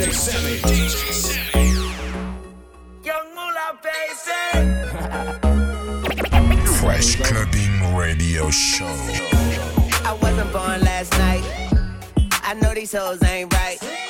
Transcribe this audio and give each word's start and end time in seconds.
Young 0.00 0.16
Moolah, 3.34 3.78
baby. 3.82 4.32
Fresh 6.80 7.16
Clubbing 7.16 7.94
Radio 7.94 8.50
Show. 8.50 8.86
I 8.86 10.16
wasn't 10.22 10.50
born 10.54 10.80
last 10.80 11.12
night. 11.18 11.44
I 12.42 12.54
know 12.62 12.72
these 12.72 12.94
hoes 12.94 13.22
ain't 13.24 13.52
right. 13.52 14.09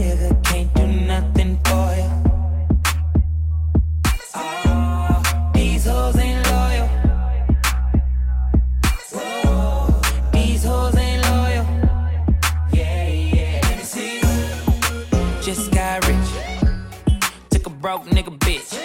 broke 17.81 18.05
nigga 18.05 18.37
bitch. 18.37 18.77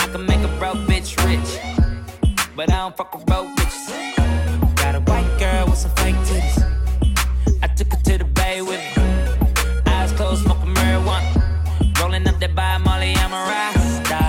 I 0.00 0.08
can 0.10 0.26
make 0.26 0.40
a 0.40 0.48
broke 0.58 0.78
bitch 0.88 1.14
rich. 1.24 1.50
But 2.56 2.72
I 2.72 2.78
don't 2.78 2.96
fuck 2.96 3.14
with 3.14 3.24
broke 3.26 3.46
bitches. 3.56 4.74
Got 4.74 4.96
a 4.96 5.00
white 5.00 5.30
girl 5.38 5.66
with 5.66 5.78
some 5.78 5.92
fake 5.92 6.16
titties. 6.26 6.58
I 7.62 7.68
took 7.68 7.92
her 7.92 8.00
to 8.02 8.18
the 8.18 8.24
bay 8.24 8.60
with 8.60 8.82
me. 8.96 9.04
Eyes 9.86 10.10
closed, 10.12 10.42
smoking 10.42 10.74
marijuana. 10.74 12.00
Rolling 12.00 12.26
up 12.26 12.40
that 12.40 12.56
by 12.56 12.78
Molly, 12.78 13.14
I'm 13.18 13.32
a 13.32 13.42
rasta. 13.52 14.20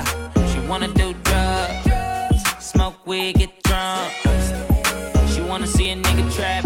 She 0.52 0.60
wanna 0.68 0.90
do 0.90 1.16
drugs, 1.24 2.44
smoke 2.60 3.08
weed, 3.08 3.38
get 3.38 3.64
drunk. 3.64 4.14
She 5.32 5.42
wanna 5.42 5.66
see 5.66 5.90
a 5.90 5.96
nigga 5.96 6.26
trap. 6.36 6.66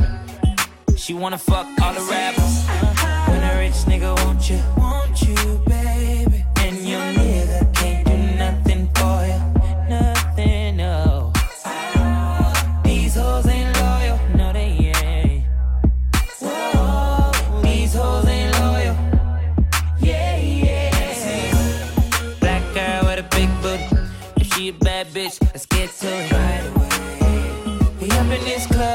She 0.97 1.13
wanna 1.13 1.37
fuck 1.37 1.67
all 1.81 1.93
the 1.93 2.01
rappers. 2.11 2.42
In 28.33 28.43
this 28.45 28.65
club, 28.65 28.92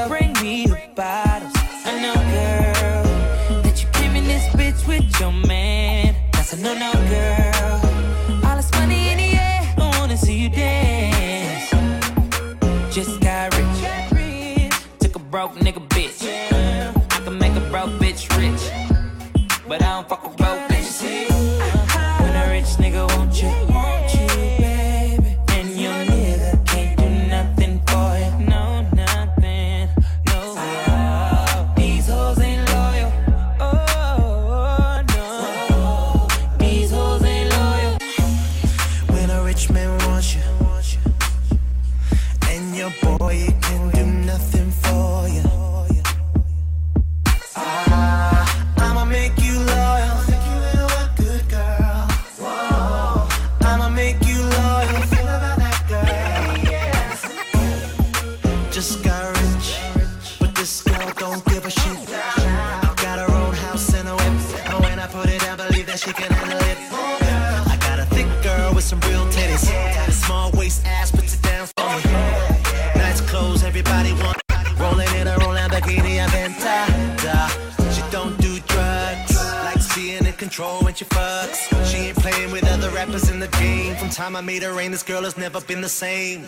the 85.88 85.94
same. 85.94 86.42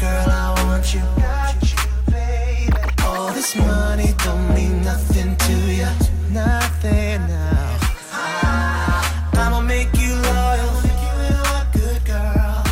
Girl, 0.00 0.30
I 0.30 0.54
want 0.64 0.94
you. 0.94 1.02
All 3.04 3.32
this 3.32 3.54
money 3.54 4.14
don't 4.24 4.54
mean 4.54 4.82
nothing 4.82 5.36
to 5.36 5.52
you. 5.80 5.88
Nothing 6.32 7.20
now. 7.28 7.78
I'ma 9.34 9.60
make 9.60 9.94
you 9.98 10.14
loyal. 10.14 10.70
Think 10.84 11.00
you 11.04 11.16
a 11.60 11.66
good 11.74 12.02
girl. 12.06 12.64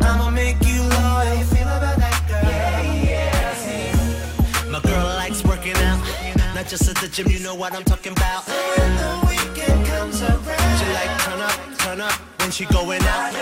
I'ma 0.00 0.30
make 0.30 0.60
you 0.64 0.80
loyal. 0.80 1.44
Feel 1.52 1.68
about 1.78 1.98
that 2.04 2.18
girl. 2.32 2.52
My 4.72 4.80
girl 4.80 5.06
likes 5.20 5.44
working 5.44 5.76
out. 5.76 6.00
Not 6.54 6.66
just 6.66 6.88
at 6.88 6.96
the 6.96 7.08
gym, 7.08 7.28
you 7.28 7.40
know 7.40 7.54
what 7.54 7.74
I'm 7.74 7.84
talking 7.84 8.12
about. 8.12 8.48
When 8.48 8.96
the 9.02 9.12
weekend 9.28 9.86
comes 9.86 10.22
around, 10.22 10.78
she 10.78 10.86
like 10.98 11.12
turn 11.82 12.00
up, 12.00 12.12
when 12.40 12.50
she 12.50 12.64
going 12.66 13.02
out. 13.02 13.32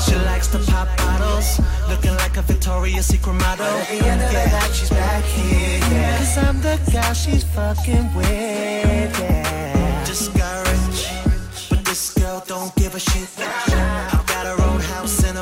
She 0.00 0.14
likes 0.30 0.48
to 0.48 0.58
pop 0.58 0.88
bottles, 0.98 1.60
looking 1.88 2.14
like 2.16 2.36
a 2.36 2.42
Victoria's 2.42 3.06
Secret 3.06 3.34
model. 3.34 3.66
At 3.66 3.88
the 3.88 4.06
end 4.06 4.20
of 4.22 4.30
the 4.30 4.46
night, 4.56 4.72
she's 4.74 4.90
back 4.90 5.24
here. 5.24 5.78
Yeah. 5.78 6.18
Cause 6.18 6.38
I'm 6.38 6.60
the 6.60 6.78
guy 6.92 7.12
she's 7.12 7.44
fucking 7.44 8.12
with. 8.14 9.20
Yeah. 9.20 10.04
Just 10.04 10.34
got 10.34 10.66
rich, 10.66 11.08
but 11.70 11.84
this 11.84 12.14
girl 12.14 12.42
don't 12.46 12.74
give 12.76 12.94
a 12.94 13.00
shit. 13.00 13.28
I've 13.38 14.26
got 14.26 14.44
her 14.46 14.60
own 14.70 14.80
house 14.80 15.22
and 15.24 15.37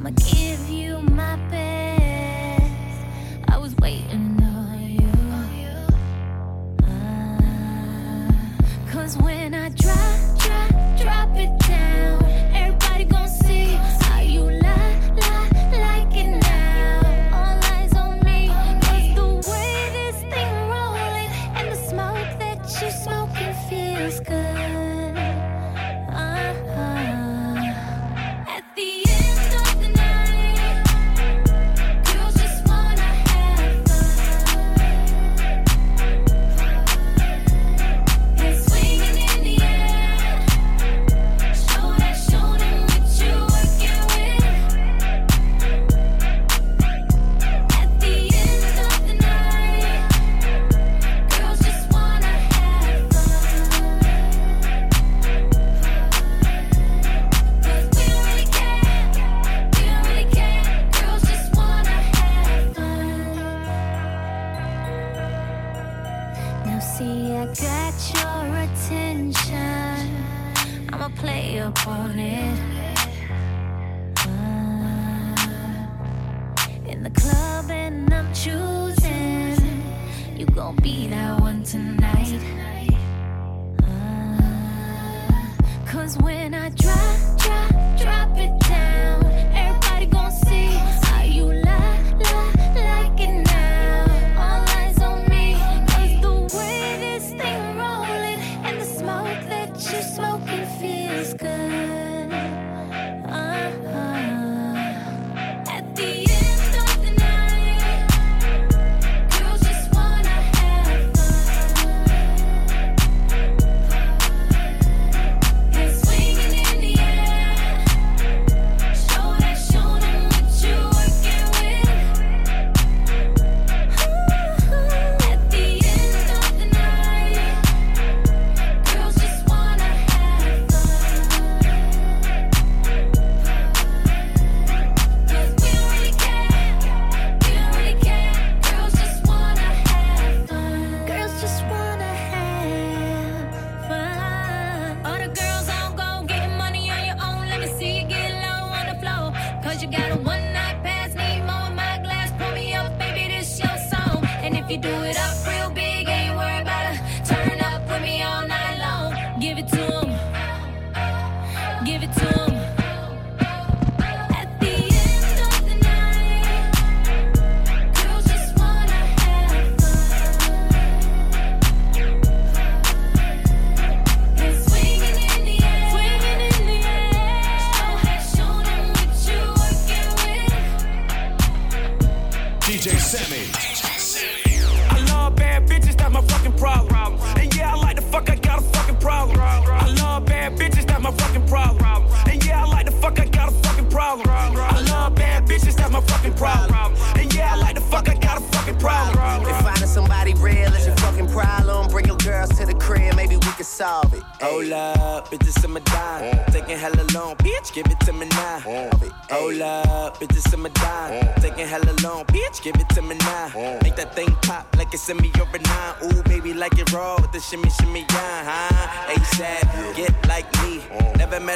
I'ma 0.00 0.12
give 0.16 0.66
you 0.70 1.02
my 1.02 1.36
best. 1.50 1.69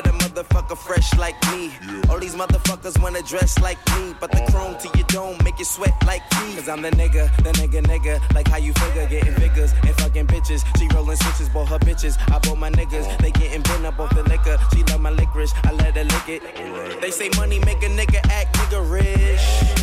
A 0.07 0.12
motherfucker 0.12 0.76
fresh 0.76 1.14
like 1.19 1.37
me. 1.52 1.71
All 2.09 2.19
these 2.19 2.35
motherfuckers 2.35 3.00
wanna 3.02 3.23
dress 3.23 3.59
like 3.61 3.78
me. 3.97 4.14
But 4.21 4.33
the 4.33 4.45
chrome 4.50 4.76
to 4.78 4.88
your 4.99 5.07
dome 5.09 5.38
make 5.45 5.59
you 5.59 5.64
sweat 5.64 5.95
like 6.07 6.23
me. 6.38 6.54
Cause 6.54 6.69
I'm 6.69 6.83
the 6.83 6.90
nigga, 6.90 7.35
the 7.38 7.52
nigga, 7.52 7.83
nigga. 7.83 8.35
Like 8.35 8.49
how 8.49 8.59
you 8.59 8.73
figure, 8.75 9.07
getting 9.07 9.35
figures 9.35 9.73
and 9.83 9.95
fucking 9.97 10.26
bitches. 10.26 10.64
She 10.78 10.88
rolling 10.95 11.16
switches, 11.16 11.49
bought 11.49 11.69
her 11.69 11.78
bitches. 11.78 12.16
I 12.33 12.38
bought 12.38 12.59
my 12.59 12.71
niggas. 12.71 13.19
They 13.19 13.31
getting 13.31 13.62
bent 13.62 13.87
up 13.87 13.99
off 13.99 14.14
the 14.14 14.23
liquor. 14.25 14.59
She 14.73 14.83
love 14.85 15.00
my 15.00 15.11
licorice. 15.11 15.52
I 15.64 15.73
let 15.73 15.97
her 15.97 16.04
lick 16.04 16.28
it. 16.28 17.00
They 17.00 17.11
say 17.11 17.31
money 17.37 17.59
make 17.61 17.83
a 17.83 17.88
nigga 17.88 18.21
act 18.31 18.57
nigga 18.57 18.90
rich. 18.90 19.74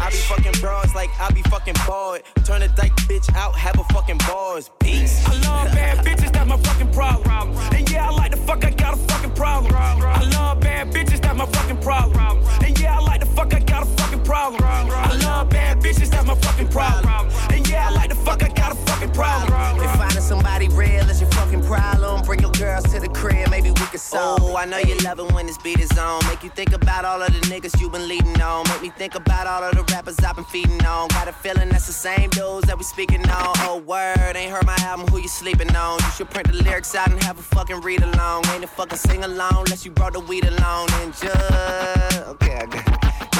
I 0.00 0.08
be 0.10 0.16
fucking 0.16 0.60
bras 0.62 0.94
like 0.94 1.10
I 1.20 1.30
be 1.30 1.42
fucking 1.42 1.74
bored. 1.86 2.22
Turn 2.44 2.62
a 2.62 2.68
dyke 2.68 2.96
bitch 3.04 3.28
out, 3.34 3.54
have 3.54 3.78
a 3.78 3.84
fucking 3.92 4.16
bars. 4.18 4.70
Peace. 4.80 5.22
I 5.26 5.32
love 5.46 5.74
bad 5.74 5.98
bitches, 5.98 6.32
that's 6.32 6.48
my 6.48 6.56
fucking 6.56 6.90
problem. 6.90 7.54
And 7.74 7.90
yeah, 7.90 8.08
I 8.08 8.10
like 8.12 8.30
the 8.30 8.38
fuck, 8.38 8.64
I 8.64 8.70
got 8.70 8.94
a 8.94 8.96
fucking 8.96 9.32
problem. 9.32 9.74
I 9.74 10.22
love 10.30 10.60
bad 10.60 10.90
bitches, 10.90 11.20
that's 11.20 11.36
my 11.36 11.44
fucking 11.44 11.82
problem. 11.82 12.42
And 12.64 12.80
yeah, 12.80 12.96
I 12.96 13.00
like 13.00 13.20
the 13.20 13.26
fuck, 13.26 13.52
I 13.52 13.58
got 13.58 13.82
a 13.82 13.86
fucking 13.86 14.24
problem. 14.24 14.62
I 14.64 15.16
love 15.18 15.50
bad 15.50 15.80
bitches, 15.80 16.08
that's 16.08 16.26
my 16.26 16.34
fucking 16.36 16.68
problem. 16.68 17.30
And 17.50 17.68
yeah, 17.68 17.88
I 17.88 17.90
like 17.90 18.08
the 18.08 18.14
fuck, 18.14 18.42
I 18.42 18.48
got 18.48 18.72
a 18.72 18.74
fucking 18.74 19.12
problem. 19.12 19.84
If 19.84 19.90
finding 19.96 20.22
somebody 20.22 20.68
real 20.68 21.10
is 21.10 21.20
your 21.20 21.30
fucking 21.32 21.62
problem, 21.64 22.22
bring 22.24 22.40
your 22.40 22.52
girls 22.66 22.84
to 22.92 22.98
the 22.98 23.08
crib, 23.08 23.48
maybe 23.50 23.70
we 23.70 23.86
can 23.92 23.98
solve. 23.98 24.42
Oh, 24.42 24.56
I 24.56 24.64
know 24.64 24.78
you 24.78 24.96
love 25.08 25.18
it 25.20 25.32
when 25.32 25.46
this 25.46 25.58
beat 25.58 25.78
is 25.78 25.96
on. 25.96 26.18
Make 26.26 26.42
you 26.42 26.50
think 26.50 26.72
about 26.72 27.04
all 27.04 27.22
of 27.22 27.32
the 27.32 27.40
niggas 27.52 27.80
you 27.80 27.88
been 27.88 28.08
leading 28.08 28.40
on. 28.42 28.64
Make 28.70 28.82
me 28.82 28.90
think 28.90 29.14
about 29.14 29.46
all 29.46 29.62
of 29.62 29.72
the 29.76 29.84
rappers 29.94 30.18
I've 30.18 30.34
been 30.34 30.44
feeding 30.44 30.84
on. 30.84 31.08
Got 31.08 31.28
a 31.28 31.32
feeling 31.32 31.68
that's 31.68 31.86
the 31.86 31.92
same 31.92 32.28
dudes 32.30 32.66
that 32.66 32.76
we 32.76 32.84
speaking 32.84 33.24
on. 33.30 33.52
Oh, 33.66 33.76
word, 33.86 34.34
ain't 34.34 34.50
heard 34.50 34.66
my 34.66 34.76
album, 34.80 35.06
who 35.08 35.18
you 35.18 35.28
sleeping 35.28 35.74
on? 35.76 35.98
You 36.00 36.10
should 36.16 36.30
print 36.30 36.48
the 36.48 36.56
lyrics 36.64 36.94
out 36.94 37.08
and 37.10 37.22
have 37.22 37.38
a 37.38 37.42
fucking 37.54 37.80
read 37.82 38.02
along. 38.02 38.46
Ain't 38.48 38.64
a 38.64 38.66
fucking 38.66 38.98
sing 38.98 39.22
along 39.22 39.58
unless 39.66 39.84
you 39.84 39.92
brought 39.92 40.14
the 40.14 40.20
weed 40.20 40.44
along. 40.44 40.88
And 41.00 41.12
just, 41.12 42.18
okay, 42.32 42.56
I 42.62 42.66
got 42.66 42.96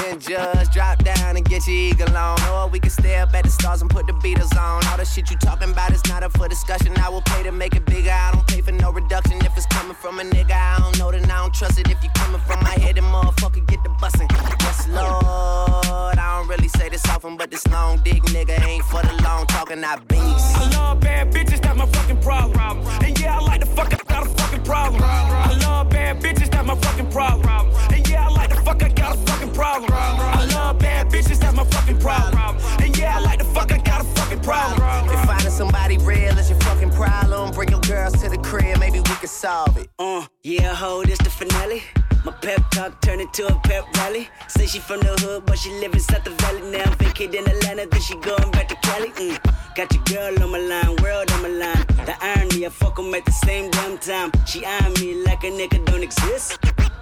then 0.07 0.21
just 0.21 0.73
drop 0.73 1.03
down 1.03 1.37
and 1.37 1.45
get 1.45 1.67
your 1.67 1.77
eagle 1.77 2.17
on. 2.17 2.41
Or 2.51 2.69
we 2.69 2.79
can 2.79 2.91
stay 2.91 3.17
up 3.17 3.35
at 3.35 3.45
the 3.45 3.51
stars 3.51 3.83
and 3.83 3.91
put 3.91 4.07
the 4.07 4.13
Beatles 4.13 4.57
on. 4.57 4.87
All 4.87 4.97
the 4.97 5.05
shit 5.05 5.31
you 5.31 5.37
talking 5.39 5.71
about 5.71 5.93
is 5.93 6.05
not 6.07 6.23
up 6.23 6.37
for 6.37 6.49
discussion. 6.49 6.93
I 6.99 7.09
will 7.09 7.23
pay 7.23 7.43
to 7.43 7.53
make 7.53 7.75
it 7.75 7.85
bigger. 7.87 8.11
I 8.11 8.33
don't 8.33 8.47
pay 8.47 8.61
for 8.61 8.73
no 8.73 8.93
reduction 8.93 9.16
if 9.25 9.57
it's 9.57 9.67
coming 9.67 9.95
from 9.95 10.21
a 10.21 10.23
nigga. 10.23 10.53
I 10.53 10.79
don't 10.79 10.99
know, 10.99 11.11
then 11.11 11.25
I 11.31 11.39
don't 11.39 11.55
trust 11.55 11.79
it. 11.79 11.91
If 11.91 12.03
you 12.05 12.11
coming 12.15 12.41
from 12.43 12.61
my 12.61 12.71
head, 12.71 12.97
then 12.97 13.05
motherfucker 13.05 13.67
get 13.67 13.83
the 13.83 13.89
bussin'. 13.91 14.31
Yes, 14.61 14.89
Lord. 14.89 16.19
I 16.19 16.39
don't 16.39 16.49
really 16.49 16.69
say 16.69 16.89
this 16.91 17.05
often, 17.09 17.37
but 17.37 17.51
this 17.51 17.67
long 17.69 17.99
dick 18.05 18.23
nigga 18.25 18.61
ain't 18.67 18.85
for 18.85 19.01
the 19.03 19.15
long 19.23 19.47
talking. 19.47 19.83
I 19.83 19.97
beast. 19.97 20.57
I 20.57 20.71
love 20.77 21.01
bad 21.01 21.33
bitches, 21.33 21.63
that's 21.63 21.77
my 21.77 21.87
fucking 21.87 22.21
problem. 22.21 22.87
And 23.03 23.19
yeah, 23.19 23.39
I 23.39 23.41
like 23.41 23.61
the 23.61 23.67
fuck, 23.67 23.93
I 23.95 23.97
got 24.07 24.27
a 24.27 24.31
fucking 24.31 24.65
problem. 24.65 25.03
I 25.03 25.59
love 25.63 25.89
bad 25.89 26.21
bitches, 26.21 26.51
that's 26.51 26.67
my 26.67 26.75
fucking 26.75 27.11
problem. 27.11 27.71
And 27.93 28.09
yeah, 28.09 28.27
I 28.27 28.29
like 28.29 28.51
the 28.51 28.57
fuck, 28.57 28.83
I 28.83 28.89
got 28.91 29.15
a 29.15 29.19
fucking 29.19 29.53
problem. 29.55 29.91
I 29.93 30.45
love 30.53 30.79
bad 30.79 31.09
bitches, 31.09 31.39
that's 31.39 31.57
my 31.57 31.65
fucking 31.65 31.99
problem. 32.01 32.59
And 32.83 32.97
yeah, 32.99 33.17
I 33.17 33.21
like 33.21 33.39
the 33.39 33.47
fuck, 33.47 33.73
I 33.73 33.79
got 33.79 34.03
a 34.03 34.16
problem. 34.47 35.11
If 35.11 35.21
finding 35.27 35.51
somebody 35.51 35.99
real 35.99 36.39
is 36.39 36.49
your 36.49 36.61
fucking 36.61 36.93
problem, 36.93 37.51
bring 37.53 37.71
your 37.71 37.81
girls 37.81 38.15
to 38.23 38.29
the 38.29 38.39
crib, 38.39 38.79
maybe 38.79 39.01
we 39.01 39.15
can 39.23 39.29
solve 39.29 39.77
it. 39.77 39.89
Uh, 39.99 40.25
yeah, 40.45 40.73
ho, 40.75 41.03
this 41.03 41.19
the 41.19 41.31
finale. 41.31 41.83
My 42.25 42.33
pep 42.33 42.61
talk 42.71 43.01
turned 43.03 43.21
into 43.21 43.47
a 43.47 43.55
pep 43.69 43.85
rally. 43.97 44.29
Say 44.49 44.67
she 44.67 44.79
from 44.79 45.01
the 45.01 45.15
hood, 45.23 45.47
but 45.47 45.59
she 45.59 45.71
live 45.83 45.93
in 45.95 46.01
South 46.01 46.25
the 46.25 46.31
Valley 46.43 46.63
now. 46.71 46.85
I'm 46.85 46.97
Vacated 46.99 47.35
in 47.35 47.47
Atlanta, 47.49 47.87
then 47.91 48.01
she 48.01 48.15
going 48.17 48.51
back 48.53 48.69
to 48.69 48.77
Cali. 48.87 49.11
Mm. 49.11 49.37
Got 49.77 49.93
your 49.95 50.05
girl 50.05 50.43
on 50.43 50.51
my 50.53 50.59
line, 50.59 50.97
world 51.03 51.31
on 51.33 51.43
my 51.43 51.49
line. 51.49 51.85
The 52.07 52.15
irony, 52.21 52.67
I 52.67 52.69
fuck 52.69 52.99
'em 52.99 53.15
at 53.15 53.25
the 53.25 53.33
same 53.33 53.71
damn 53.71 53.99
time. 53.99 54.31
She 54.47 54.65
eyeing 54.65 54.95
me 55.01 55.25
like 55.29 55.43
a 55.45 55.51
nigga 55.59 55.85
don't 55.87 56.03
exist. 56.03 56.59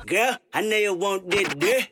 Girl, 0.06 0.36
I 0.52 0.60
know 0.62 0.76
you 0.76 0.94
want 0.94 1.30
this, 1.30 1.48
this. 1.56 1.86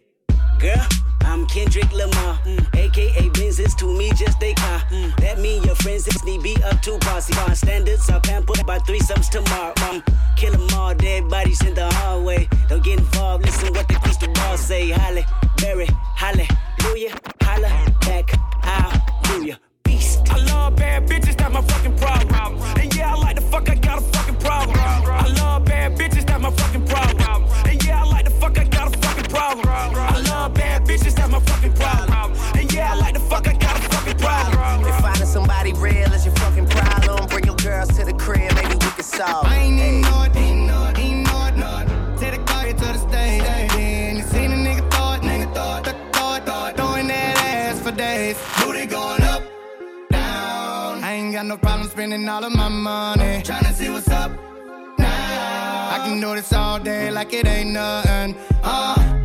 Girl, 0.58 0.86
I'm 1.24 1.46
Kendrick 1.46 1.90
Lamar, 1.92 2.38
mm. 2.44 2.76
aka 2.76 3.28
Benzes 3.30 3.76
to 3.78 3.86
me 3.86 4.10
just 4.14 4.42
a 4.42 4.54
car. 4.54 4.80
Mm. 4.90 5.16
That 5.16 5.38
mean 5.38 5.62
your 5.62 5.74
friends 5.76 6.06
is 6.08 6.22
need 6.24 6.42
be 6.42 6.56
up 6.64 6.80
to 6.82 6.98
posse. 6.98 7.34
Bar 7.34 7.54
standards 7.54 8.08
are 8.10 8.20
pampered 8.20 8.64
by 8.66 8.78
threesomes 8.80 9.28
tomorrow. 9.30 9.74
Um, 9.88 10.02
kill 10.36 10.54
'em 10.54 10.66
all, 10.78 10.94
dead 10.94 11.28
bodies 11.28 11.62
in 11.62 11.74
the 11.74 11.88
hallway. 11.94 12.48
Don't 12.68 12.84
get 12.84 12.98
involved, 12.98 13.44
listen 13.44 13.72
what 13.74 13.88
the 13.88 13.94
crystal 13.94 14.32
ball 14.32 14.56
say. 14.56 14.88
Halle, 14.88 15.24
Berry, 15.58 15.88
hallelujah, 16.16 17.14
holla 17.42 17.68
back, 18.02 18.30
hallelujah. 18.62 19.58
Beast. 19.84 20.20
I 20.30 20.36
love 20.52 20.76
bad 20.76 21.08
bitches, 21.08 21.36
that's 21.36 21.52
my 21.52 21.62
fucking 21.62 21.96
problem. 21.98 22.60
And 22.78 22.94
yeah, 22.94 23.12
I 23.12 23.16
like 23.16 23.36
the 23.36 23.42
fuck, 23.42 23.68
I 23.68 23.74
got 23.76 23.98
a 23.98 24.02
fucking 24.02 24.36
problem. 24.36 24.76
I 24.78 25.28
love 25.40 25.64
finding 35.72 36.00
real 36.00 36.12
is 36.12 36.24
your 36.24 36.34
fucking 36.36 36.66
problem, 36.68 37.28
bring 37.28 37.44
your 37.44 37.56
girls 37.56 37.88
to 37.96 38.04
the 38.04 38.12
crib, 38.14 38.52
maybe 38.54 38.74
we 38.74 38.78
can 38.78 39.02
solve 39.02 39.46
I 39.46 39.58
ain't 39.58 40.02
know 40.02 40.22
it, 40.22 40.36
ain't 40.36 40.70
it, 40.70 40.98
ain't 40.98 41.26
know 41.26 41.84
it. 41.84 42.18
Take 42.18 42.38
the 42.38 42.44
car 42.44 42.64
here 42.64 42.74
to 42.74 42.78
the 42.80 42.98
stage. 42.98 43.42
Then 43.42 44.16
you 44.16 44.22
seen 44.22 44.52
a 44.52 44.56
nigga 44.56 44.90
thought, 44.90 45.22
nigga 45.22 45.52
thought, 45.54 45.84
th- 45.84 45.96
thought, 46.12 46.46
thought, 46.46 46.76
throwing 46.76 47.08
that 47.08 47.36
ass 47.38 47.80
for 47.80 47.92
days. 47.92 48.36
Booty 48.58 48.86
going 48.86 49.22
up, 49.22 49.42
down. 50.10 51.02
I 51.04 51.12
ain't 51.12 51.32
got 51.32 51.46
no 51.46 51.56
problem 51.56 51.88
spending 51.88 52.28
all 52.28 52.44
of 52.44 52.52
my 52.54 52.68
money. 52.68 53.42
Trying 53.42 53.64
to 53.64 53.72
see 53.72 53.90
what's 53.90 54.08
up 54.08 54.30
now. 54.98 55.88
I 55.92 55.98
can 56.04 56.20
do 56.20 56.34
this 56.34 56.52
all 56.52 56.78
day 56.78 57.10
like 57.10 57.32
it 57.32 57.46
ain't 57.46 57.70
nothing. 57.70 58.36
Uh, 58.62 59.21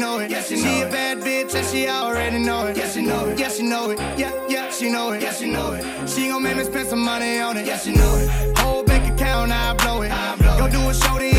know 0.00 0.18
it. 0.18 0.30
Yeah, 0.30 0.42
she, 0.42 0.56
she 0.56 0.80
a 0.80 0.88
bad 0.90 1.18
bitch 1.18 1.54
and 1.54 1.66
she 1.66 1.86
already 1.86 2.38
know 2.38 2.66
it. 2.66 2.76
Yeah, 2.76 2.88
she 2.88 3.02
know 3.02 3.26
it. 3.28 3.38
Yeah, 3.38 3.50
she 3.50 3.62
know 3.62 3.90
it. 3.90 3.98
Yeah, 4.18 4.32
yeah, 4.48 4.70
she 4.70 4.90
know 4.90 5.12
it. 5.12 5.22
Yeah, 5.22 5.32
she 5.32 5.50
know 5.50 5.72
it. 5.72 6.08
She 6.08 6.28
gon' 6.28 6.42
make 6.42 6.56
me 6.56 6.64
spend 6.64 6.88
some 6.88 7.04
money 7.04 7.38
on 7.38 7.56
it. 7.58 7.66
Yeah, 7.66 7.78
she 7.78 7.92
know 7.92 8.16
it. 8.16 8.58
Whole 8.58 8.82
bank 8.82 9.12
account, 9.12 9.52
I 9.52 9.74
blow 9.74 10.02
it. 10.02 10.10
I 10.10 10.36
blow 10.36 10.58
Go 10.58 10.68
do 10.70 10.88
a 10.88 10.94
show 10.94 11.18
then. 11.18 11.34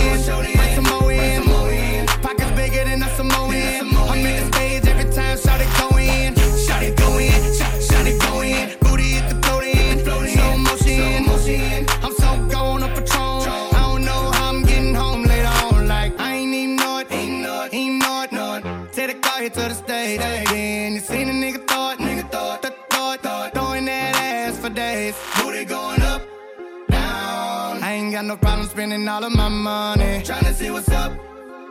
Bring 0.56 0.75
some 0.75 0.84
more 0.84 1.12
in. 1.12 2.06
Pockets 2.22 2.51
bigger 2.51 2.84
than 2.86 3.01
a 3.01 3.10
Samoan. 3.15 3.50
Take 19.53 19.55
the 19.55 19.62
car 19.62 19.70
here 19.70 19.70
to 19.70 19.75
the 19.75 19.75
stage. 19.75 20.20
Then 20.50 20.93
you 20.93 21.00
seen 21.00 21.29
a 21.29 21.31
nigga 21.31 21.67
thought. 21.67 21.98
Nigga 21.98 22.29
thought. 22.31 22.62
Th- 22.62 22.74
thought. 22.89 23.22
Thought. 23.22 23.53
Throwing 23.53 23.86
that 23.86 24.15
ass 24.15 24.58
for 24.58 24.70
days. 24.70 25.15
Booty 25.38 25.65
going 25.65 26.01
up. 26.01 26.22
Down. 26.89 27.84
I 27.84 27.93
ain't 27.93 28.12
got 28.12 28.25
no 28.25 28.38
problem 28.38 28.67
spending 28.67 29.08
all 29.08 29.24
of 29.24 29.34
my 29.34 29.50
money. 29.50 30.22
Trying 30.24 30.46
to 30.46 30.53
see 30.53 30.72
what's 30.72 30.89
up 30.89 31.13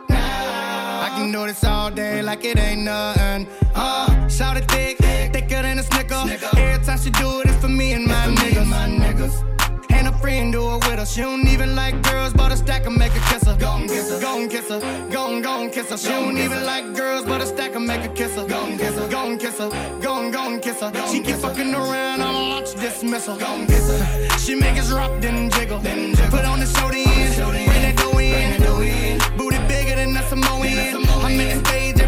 now. 0.09 1.01
I 1.05 1.09
can 1.15 1.31
do 1.31 1.45
this 1.47 1.63
all 1.63 1.89
day 1.89 2.21
like 2.21 2.43
it 2.45 2.57
ain't 2.57 2.81
nothing. 2.81 3.47
Uh, 3.73 4.27
shout 4.27 4.57
it 4.57 4.69
thick, 4.69 4.97
thicker 4.97 5.61
than 5.61 5.79
a 5.79 5.83
snicker. 5.83 6.23
Every 6.57 6.85
time 6.85 6.99
she 6.99 7.09
do 7.11 7.41
it, 7.41 7.47
it's 7.47 7.57
for 7.57 7.69
me 7.69 7.93
and 7.93 8.05
my 8.05 8.27
niggas. 8.27 8.67
My 8.67 8.87
niggas. 8.87 9.50
And 10.21 10.29
friend 10.29 10.53
do 10.53 10.75
it 10.75 10.87
with 10.87 10.99
her. 10.99 11.05
She 11.05 11.21
don't 11.21 11.47
even 11.47 11.75
like 11.75 11.99
girls, 12.03 12.31
but 12.33 12.51
a 12.51 12.57
stack 12.57 12.85
and 12.85 12.95
make 12.95 13.11
her 13.11 13.33
kiss 13.33 13.43
her. 13.47 13.57
Gon' 13.57 13.87
kiss 13.87 14.11
her, 14.11 14.19
gon' 14.19 14.47
kiss 14.49 14.69
her, 14.69 14.79
gon' 15.09 15.41
gon' 15.41 15.71
kiss 15.71 15.89
her. 15.89 15.97
She 15.97 16.09
don't 16.09 16.37
even 16.37 16.63
like 16.63 16.93
girls, 16.93 17.25
but 17.25 17.41
a 17.41 17.45
stack 17.47 17.73
and 17.75 17.87
make 17.87 18.01
her 18.01 18.13
kiss 18.13 18.35
her. 18.35 18.45
Gon' 18.47 18.77
kiss 18.77 18.95
her, 18.95 19.07
gon' 19.09 19.39
kiss 19.39 19.57
her, 19.57 19.69
gon' 19.99 20.31
gon' 20.31 20.59
kiss 20.59 20.79
her. 20.79 20.91
She 21.07 21.21
keep 21.21 21.37
fucking 21.37 21.73
around, 21.73 22.21
I'ma 22.21 22.39
launch 22.53 22.75
dismissal. 22.75 23.35
Gon' 23.37 23.65
kiss 23.65 23.89
her. 23.89 24.37
She 24.37 24.53
make 24.53 24.77
us 24.77 24.91
rock, 24.91 25.11
then 25.21 25.49
jiggle. 25.49 25.79
Put 25.79 26.45
on 26.45 26.59
the 26.59 26.67
show 26.67 26.89
then, 26.89 27.65
bring 27.65 27.81
that 27.81 27.95
dough 27.97 28.19
in. 28.19 29.37
Booty 29.37 29.57
bigger 29.67 29.95
than 29.95 30.15
a 30.15 30.23
Samoan. 30.29 30.67
I'm 31.25 31.39
in 31.39 31.61
the 31.61 31.65
stage 31.65 32.00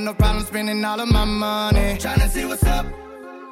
got 0.00 0.04
no 0.04 0.14
problem 0.14 0.44
spending 0.44 0.84
all 0.84 1.00
of 1.00 1.08
my 1.08 1.24
money. 1.24 1.96
Tryna 1.98 2.28
see 2.28 2.44
what's 2.46 2.64
up 2.64 2.86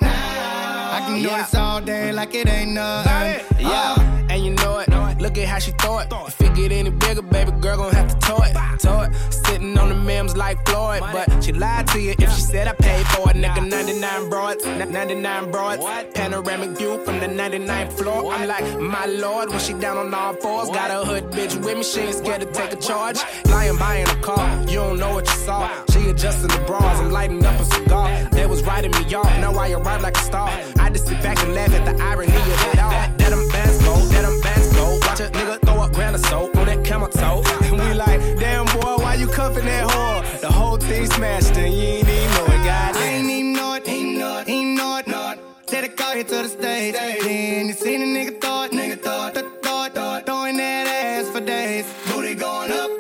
now. 0.00 0.90
I 0.96 1.00
can 1.06 1.22
do 1.22 1.28
this 1.28 1.54
all 1.54 1.80
day 1.80 2.12
like 2.12 2.34
it 2.34 2.48
ain't 2.48 2.72
nothing. 2.72 3.44
Yeah, 3.60 3.94
oh, 3.98 4.26
and 4.30 4.44
you 4.44 4.52
know 4.54 4.78
it. 4.78 4.87
Look 5.28 5.36
at 5.36 5.46
how 5.46 5.58
she 5.58 5.72
throw 5.72 5.98
it. 5.98 6.08
If 6.10 6.40
it 6.40 6.54
get 6.54 6.72
any 6.72 6.88
bigger, 6.88 7.20
baby 7.20 7.50
girl 7.60 7.76
gon' 7.76 7.92
have 7.92 8.08
to 8.08 8.26
tow 8.26 8.42
it. 8.44 8.54
Tow 8.78 9.02
it. 9.02 9.14
Sitting 9.30 9.76
on 9.76 9.90
the 9.90 9.94
memes 9.94 10.34
like 10.38 10.66
Floyd, 10.66 11.00
but 11.00 11.44
she 11.44 11.52
lied 11.52 11.86
to 11.88 12.00
you 12.00 12.14
if 12.18 12.32
she 12.34 12.40
said 12.40 12.66
I 12.66 12.72
paid 12.72 13.06
for 13.08 13.28
it. 13.28 13.36
Nigga, 13.36 13.68
99 13.68 14.30
broads, 14.30 14.64
99 14.64 15.50
broads. 15.50 15.84
Panoramic 16.14 16.70
view 16.78 17.04
from 17.04 17.20
the 17.20 17.26
99th 17.26 17.92
floor. 17.92 18.32
I'm 18.32 18.48
like, 18.48 18.80
my 18.80 19.04
lord, 19.04 19.50
when 19.50 19.58
she 19.58 19.74
down 19.74 19.98
on 19.98 20.14
all 20.14 20.32
fours, 20.32 20.70
got 20.70 20.90
a 20.90 21.04
hood 21.04 21.24
bitch 21.24 21.62
with 21.62 21.76
me. 21.76 21.82
She 21.82 22.00
ain't 22.00 22.14
scared 22.14 22.40
to 22.40 22.50
take 22.50 22.72
a 22.72 22.76
charge. 22.76 23.18
Lying 23.50 23.76
by 23.76 23.96
in 23.96 24.08
a 24.08 24.20
car, 24.22 24.62
you 24.62 24.76
don't 24.76 24.98
know 24.98 25.12
what 25.12 25.26
you 25.26 25.38
saw. 25.44 25.68
She 25.90 26.08
adjusting 26.08 26.48
the 26.48 26.64
bras, 26.66 27.00
I'm 27.00 27.10
lighting 27.10 27.44
up 27.44 27.60
a 27.60 27.64
cigar. 27.66 28.08
They 28.32 28.46
was 28.46 28.62
writing 28.62 28.92
me 28.92 29.14
off, 29.14 29.26
now 29.40 29.52
I 29.58 29.72
arrive 29.72 30.00
like 30.00 30.16
a 30.16 30.20
star. 30.20 30.48
I 30.78 30.88
just 30.88 31.06
sit 31.06 31.20
back 31.22 31.38
and 31.42 31.54
laugh 31.54 31.74
at 31.74 31.84
the 31.84 32.02
irony 32.02 32.34
of 32.34 32.72
it 32.72 32.78
all. 32.78 32.90
That, 32.90 33.18
that 33.18 33.28
them 33.28 33.46
bands 33.50 33.84
go, 33.84 33.94
that 33.94 34.22
bands 34.42 34.47
a 35.20 35.28
nigga 35.30 35.60
throw 35.62 35.80
up 35.82 35.92
grand 35.92 36.14
of 36.14 36.24
soap 36.26 36.56
on 36.56 36.66
that 36.66 36.84
camel 36.84 37.08
toe. 37.08 37.42
And 37.62 37.72
we 37.72 37.92
like, 37.94 38.20
damn 38.38 38.66
boy, 38.66 38.96
why 39.02 39.14
you 39.14 39.26
cuffing 39.26 39.64
that 39.64 39.88
whore? 39.88 40.40
The 40.40 40.50
whole 40.50 40.76
thing 40.76 41.06
smashed 41.06 41.56
and 41.56 41.74
you 41.74 41.82
ain't 41.82 42.08
even 42.08 42.30
know 42.34 42.44
it, 42.54 42.60
I 42.60 43.04
ain't 43.04 43.30
even 43.30 43.52
know 43.52 43.74
it, 43.74 43.88
ain't 43.88 44.18
know 44.18 44.38
it, 44.38 44.48
ain't 44.48 44.78
know 44.78 44.98
it, 44.98 45.08
it. 45.08 45.38
Take 45.66 45.90
the 45.90 46.02
car 46.02 46.14
here 46.14 46.24
to 46.24 46.42
the 46.44 46.48
stage. 46.48 46.94
Then 46.94 47.66
you 47.66 47.72
seen 47.72 48.02
a 48.02 48.04
nigga 48.04 48.40
thought, 48.40 48.70
nigga 48.70 49.00
thought, 49.00 49.34
th- 49.34 49.46
thought, 49.62 49.94
thought, 49.94 50.24
throwing 50.26 50.56
that 50.56 50.86
ass 50.86 51.28
for 51.30 51.40
days. 51.40 51.86
Booty 52.06 52.34
going 52.34 52.70
up, 52.72 52.90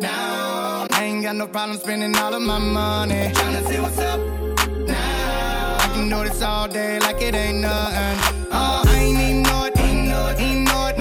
down. 0.00 0.88
I 0.92 1.04
ain't 1.04 1.22
got 1.22 1.36
no 1.36 1.46
problem 1.46 1.78
spending 1.78 2.16
all 2.16 2.32
of 2.32 2.42
my 2.42 2.58
money. 2.58 3.32
Tryna 3.34 3.68
see 3.68 3.80
what's 3.80 3.98
up 3.98 4.20
now. 4.88 5.76
I 5.78 5.90
can 5.94 6.08
do 6.08 6.24
this 6.24 6.40
all 6.42 6.68
day 6.68 6.98
like 7.00 7.20
it 7.20 7.34
ain't 7.34 7.58
nothing. 7.58 8.48
Uh, 8.50 8.82
I 8.86 8.94
ain't 8.96 9.18
even 9.18 9.42
know 9.42 9.64
it, 9.66 9.78
ain't 9.78 10.08
know 10.08 10.26
it, 10.28 10.40
ain't 10.40 10.64
know. 10.68 10.99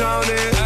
drowning 0.00 0.59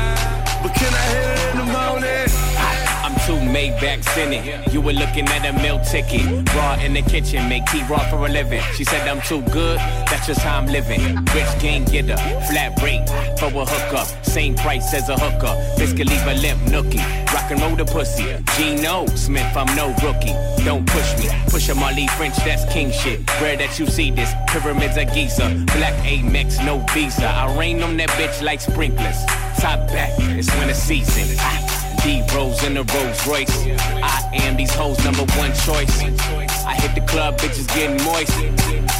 Two 3.64 4.20
in 4.20 4.32
it. 4.32 4.72
You 4.72 4.80
were 4.80 4.92
looking 4.92 5.26
at 5.28 5.46
a 5.46 5.52
meal 5.62 5.80
ticket. 5.80 6.26
Raw 6.54 6.74
in 6.74 6.92
the 6.92 7.02
kitchen, 7.02 7.48
make 7.48 7.64
tea 7.66 7.82
raw 7.84 7.98
for 8.10 8.26
a 8.26 8.28
living. 8.28 8.62
She 8.74 8.84
said 8.84 9.08
I'm 9.08 9.22
too 9.22 9.42
good, 9.52 9.78
that's 9.78 10.26
just 10.26 10.40
how 10.40 10.58
I'm 10.58 10.66
living. 10.66 11.16
Rich 11.32 11.60
gang 11.60 11.84
getter, 11.84 12.16
flat 12.48 12.80
rate 12.82 13.08
for 13.38 13.46
a 13.46 13.64
hookup. 13.64 14.06
Same 14.24 14.54
price 14.54 14.92
as 14.92 15.08
a 15.08 15.16
hooker. 15.16 15.54
Biscuit 15.78 16.08
leave 16.08 16.26
a 16.26 16.34
limp 16.34 16.60
nookie. 16.62 17.02
Rock 17.32 17.50
and 17.50 17.60
roll 17.62 17.76
the 17.76 17.84
pussy. 17.86 18.36
Gino 18.56 19.06
Smith, 19.16 19.56
I'm 19.56 19.74
no 19.76 19.88
rookie. 20.02 20.34
Don't 20.64 20.86
push 20.86 21.16
me. 21.18 21.28
Push 21.48 21.68
a 21.70 21.74
Marley 21.74 22.06
French, 22.08 22.36
that's 22.36 22.70
king 22.72 22.90
shit. 22.90 23.20
Rare 23.40 23.56
that 23.56 23.78
you 23.78 23.86
see 23.86 24.10
this. 24.10 24.30
Pyramids 24.48 24.98
of 24.98 25.12
Giza. 25.14 25.48
Black 25.76 25.94
Amex, 26.04 26.64
no 26.64 26.78
visa. 26.92 27.26
I 27.26 27.56
rain 27.56 27.82
on 27.82 27.96
that 27.96 28.10
bitch 28.10 28.42
like 28.42 28.60
sprinklers. 28.60 29.24
Top 29.58 29.88
back, 29.88 30.12
it's 30.18 30.54
winter 30.56 30.74
season. 30.74 31.73
D 32.04 32.22
Rose 32.34 32.62
in 32.64 32.74
the 32.74 32.84
Rolls 32.84 33.26
Royce. 33.26 33.66
I 34.02 34.28
am 34.34 34.56
these 34.56 34.74
hoes' 34.74 35.02
number 35.04 35.24
one 35.38 35.52
choice. 35.54 36.02
I 36.64 36.74
hit 36.74 36.94
the 36.94 37.00
club, 37.08 37.38
bitches 37.38 37.66
getting 37.74 37.96
moist. 38.04 38.38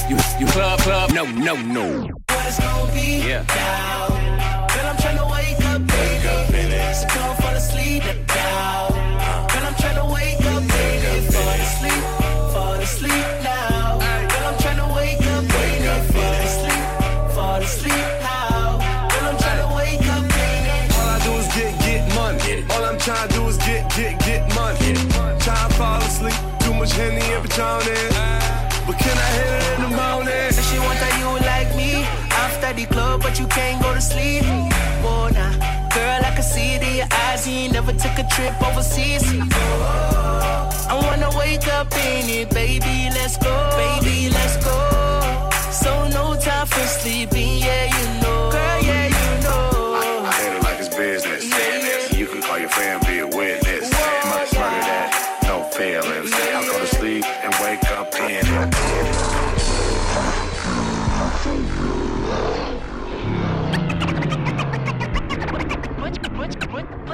You, 0.09 0.17
you 0.41 0.51
club, 0.53 0.81
club, 0.81 1.11
no, 1.13 1.25
no, 1.25 1.55
no. 1.55 2.09
What 2.29 2.47
it's 2.47 2.59
gonna 2.59 2.93
be 2.95 3.29
Yeah. 3.29 3.45
now. 3.49 4.24
Much 26.85 26.93
Henny 26.97 27.25
and 27.33 27.43
Patron 27.43 27.81
But 28.87 28.97
can 28.99 29.17
I 29.17 29.31
hit 29.37 29.53
it 29.57 29.75
in 29.75 29.81
the 29.85 29.93
morning? 29.97 30.53
Said 30.53 30.65
she 30.69 30.79
want 30.79 30.99
that 31.01 31.15
you 31.21 31.31
like 31.53 31.71
me 31.81 32.05
after 32.45 32.73
the 32.79 32.85
club, 32.93 33.23
but 33.23 33.39
you 33.41 33.47
can't 33.47 33.81
go 33.83 33.95
to 33.95 34.03
sleep. 34.03 34.45
Oh, 35.09 35.31
nah. 35.33 35.53
Girl, 35.97 36.21
I 36.29 36.31
can 36.37 36.43
see 36.43 36.75
it 36.77 36.83
in 36.83 36.95
your 37.01 37.09
eyes. 37.25 37.49
You 37.49 37.73
never 37.73 37.93
took 37.93 38.17
a 38.25 38.27
trip 38.35 38.55
overseas. 38.61 39.25
I 40.93 40.95
wanna 41.05 41.31
wake 41.39 41.67
up 41.69 41.91
in 42.09 42.29
it, 42.29 42.51
baby. 42.51 42.97
Let's 43.17 43.37
go, 43.39 43.55
baby. 43.83 44.29
Let's 44.29 44.57
go. 44.69 44.79
So 45.83 45.93
no 46.09 46.37
time 46.37 46.67
for 46.67 46.87
sleeping, 47.01 47.53
yeah, 47.67 47.85
you 47.97 48.05
know. 48.23 48.51
Girl, 48.53 48.79
yeah, 48.89 49.07
you 49.19 49.31
know. 49.45 50.27
I 50.29 50.33
hate 50.39 50.57
it 50.57 50.63
like 50.63 50.79
it's 50.81 50.95
business. 50.95 51.45
You 52.19 52.27
can 52.27 52.43
call 52.43 52.59
your 52.59 52.69
friend, 52.69 53.04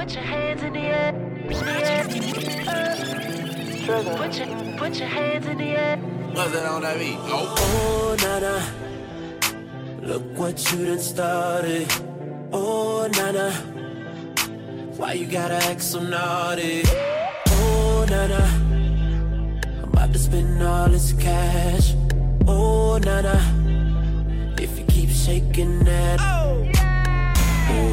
put, 0.01 0.15
your 0.15 0.23
hands 0.23 0.63
in 0.63 0.73
the 0.73 0.79
air. 0.79 1.13
Uh, 3.87 4.17
put 4.17 4.37
your, 4.37 4.47
put 4.77 4.95
your 4.97 5.07
hands 5.07 5.45
in 5.45 5.57
the 5.59 5.63
air. 5.63 5.97
What's 5.97 6.51
that 6.53 6.65
on 6.65 6.81
that 6.81 6.97
beat? 6.97 7.17
Oh, 7.19 8.15
Nana. 8.19 8.65
Look 10.01 10.23
what 10.39 10.71
you 10.71 10.85
done 10.85 10.99
started. 10.99 11.87
Oh, 12.51 13.07
Nana. 13.13 13.51
Why 14.97 15.13
you 15.13 15.27
gotta 15.27 15.55
act 15.69 15.83
so 15.83 16.01
naughty? 16.01 16.81
Oh, 17.49 18.05
Nana. 18.09 18.43
I'm 19.83 19.89
about 19.93 20.13
to 20.13 20.19
spend 20.19 20.63
all 20.63 20.89
this 20.89 21.13
cash. 21.13 21.93
Oh, 22.47 22.97
Nana. 22.97 23.37
If 24.57 24.79
you 24.79 24.85
keep 24.85 25.09
shaking 25.11 25.83
that. 25.83 26.19
Oh, 26.21 26.67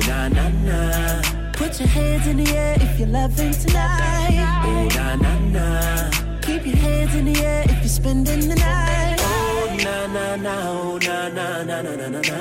na 0.06 0.28
na 0.28 0.48
na. 0.48 1.47
Put 1.58 1.80
your 1.80 1.88
hands 1.88 2.26
in 2.28 2.36
the 2.36 2.56
air 2.56 2.76
if 2.80 2.98
you're 2.98 3.08
loving 3.08 3.52
tonight. 3.52 4.62
Oh, 4.64 4.88
na 4.94 5.16
na 5.16 5.38
na. 5.54 6.10
Keep 6.40 6.66
your 6.66 6.76
hands 6.76 7.14
in 7.14 7.32
the 7.32 7.44
air 7.44 7.64
if 7.64 7.78
you're 7.80 7.88
spending 7.88 8.48
the 8.48 8.54
night. 8.54 9.16
Oh, 9.20 9.76
na 9.82 10.06
na 10.06 10.36
na. 10.36 10.54
Oh, 10.70 10.98
na 10.98 11.28
na 11.28 11.62
na 11.64 11.82
na 11.82 11.96
na 11.96 12.08
na 12.08 12.20
na. 12.20 12.38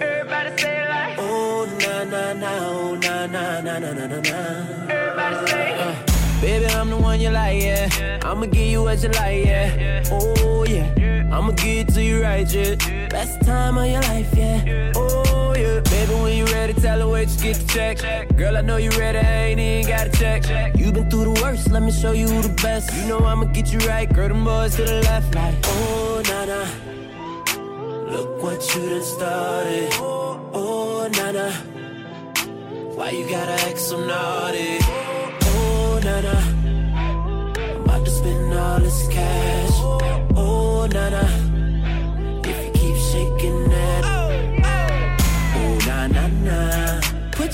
Everybody 0.00 0.62
say 0.62 0.82
it 0.82 0.88
like. 0.88 1.18
Oh, 1.18 1.66
na 1.80 2.04
na 2.04 2.32
na. 2.32 2.50
Oh, 2.68 2.94
na 2.94 3.26
na 3.26 3.60
na 3.60 3.78
na 3.80 3.92
na 3.92 4.06
na 4.06 4.20
na. 4.20 4.38
Everybody 4.88 5.50
say. 5.50 5.74
it. 5.74 6.40
Baby, 6.40 6.66
I'm 6.68 6.88
the 6.88 6.96
one 6.96 7.20
you 7.20 7.28
like, 7.30 7.60
yeah. 7.62 8.20
I'ma 8.24 8.46
give 8.46 8.70
you 8.70 8.82
what 8.84 9.02
you 9.02 9.10
like, 9.10 9.44
yeah. 9.44 10.02
Oh, 10.10 10.64
yeah. 10.64 11.28
I'ma 11.30 11.52
give 11.52 11.88
it 11.88 11.94
to 11.94 12.02
you 12.02 12.22
right, 12.22 12.48
yeah. 12.50 12.76
Best 13.10 13.42
time 13.42 13.76
of 13.76 13.86
your 13.86 14.00
life, 14.02 14.32
yeah. 14.34 14.92
Oh, 14.96 15.52
yeah. 15.54 15.80
Baby, 15.80 16.14
when 16.22 16.36
you 16.38 16.44
ready, 16.46 16.49
tell 16.80 17.00
her 17.00 17.08
where 17.08 17.22
you 17.22 17.38
get 17.38 17.56
the 17.56 17.66
check. 17.72 18.36
Girl, 18.36 18.56
I 18.56 18.62
know 18.62 18.76
you 18.76 18.90
ready, 18.90 19.18
I 19.18 19.44
ain't 19.48 19.60
even 19.60 19.88
gotta 19.90 20.10
check. 20.10 20.76
You 20.76 20.92
been 20.92 21.10
through 21.10 21.34
the 21.34 21.40
worst, 21.42 21.70
let 21.70 21.82
me 21.82 21.92
show 21.92 22.12
you 22.12 22.26
the 22.42 22.54
best. 22.62 22.94
You 22.96 23.06
know 23.08 23.18
I'ma 23.20 23.46
get 23.46 23.72
you 23.72 23.78
right, 23.80 24.12
girl, 24.12 24.28
them 24.28 24.44
boys 24.44 24.76
to 24.76 24.84
the 24.84 25.00
left, 25.02 25.34
like, 25.34 25.54
oh, 25.64 26.22
nah. 26.28 26.40
Look 28.10 28.42
what 28.42 28.74
you 28.74 28.88
done 28.88 29.02
started. 29.02 29.92
Oh, 30.52 31.08
nah, 31.16 31.30
nah. 31.30 31.52
Why 32.96 33.10
you 33.10 33.28
gotta 33.28 33.52
act 33.68 33.78
so 33.78 34.04
naughty? 34.04 34.78
Oh, 34.80 36.00
na 36.02 36.20
na. 36.20 36.36
I'm 37.62 37.84
about 37.84 38.04
to 38.04 38.10
spend 38.10 38.52
all 38.52 38.80
this 38.80 39.06
cash. 39.08 39.59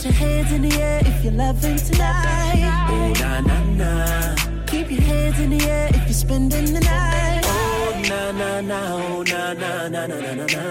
Your 0.06 0.14
hands 0.14 0.52
in 0.52 0.62
the 0.62 0.74
air 0.80 1.00
if 1.04 1.24
you're 1.24 1.32
loving 1.32 1.76
tonight. 1.76 2.86
Oh, 2.88 3.12
na 3.20 3.40
na 3.40 3.58
na. 3.80 4.36
Keep 4.66 4.90
your 4.92 5.00
hands 5.00 5.40
in 5.40 5.50
the 5.50 5.64
air 5.68 5.88
if 5.88 6.04
you're 6.04 6.20
spending 6.26 6.66
the 6.74 6.80
night. 6.80 7.42
Oh, 7.44 8.02
na 8.08 8.30
na 8.30 8.60
na. 8.60 8.78
Oh, 8.94 9.22
na 9.24 9.52
na 9.54 9.88
na 9.88 10.06
na 10.06 10.20
na 10.20 10.34
na 10.34 10.46
na. 10.46 10.62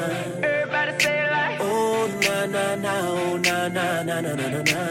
Everybody 0.41 1.04
say 1.04 1.26
it 1.26 1.32
like. 1.32 1.60
Oh, 1.60 2.08
na 2.24 2.45
na 2.45 2.76
na. 2.76 2.93
Oh, 3.10 3.38
na 3.38 3.67
na 3.67 4.04
na 4.04 4.21
na 4.21 4.36
na 4.39 4.48
na 4.54 4.62
na. 4.62 4.82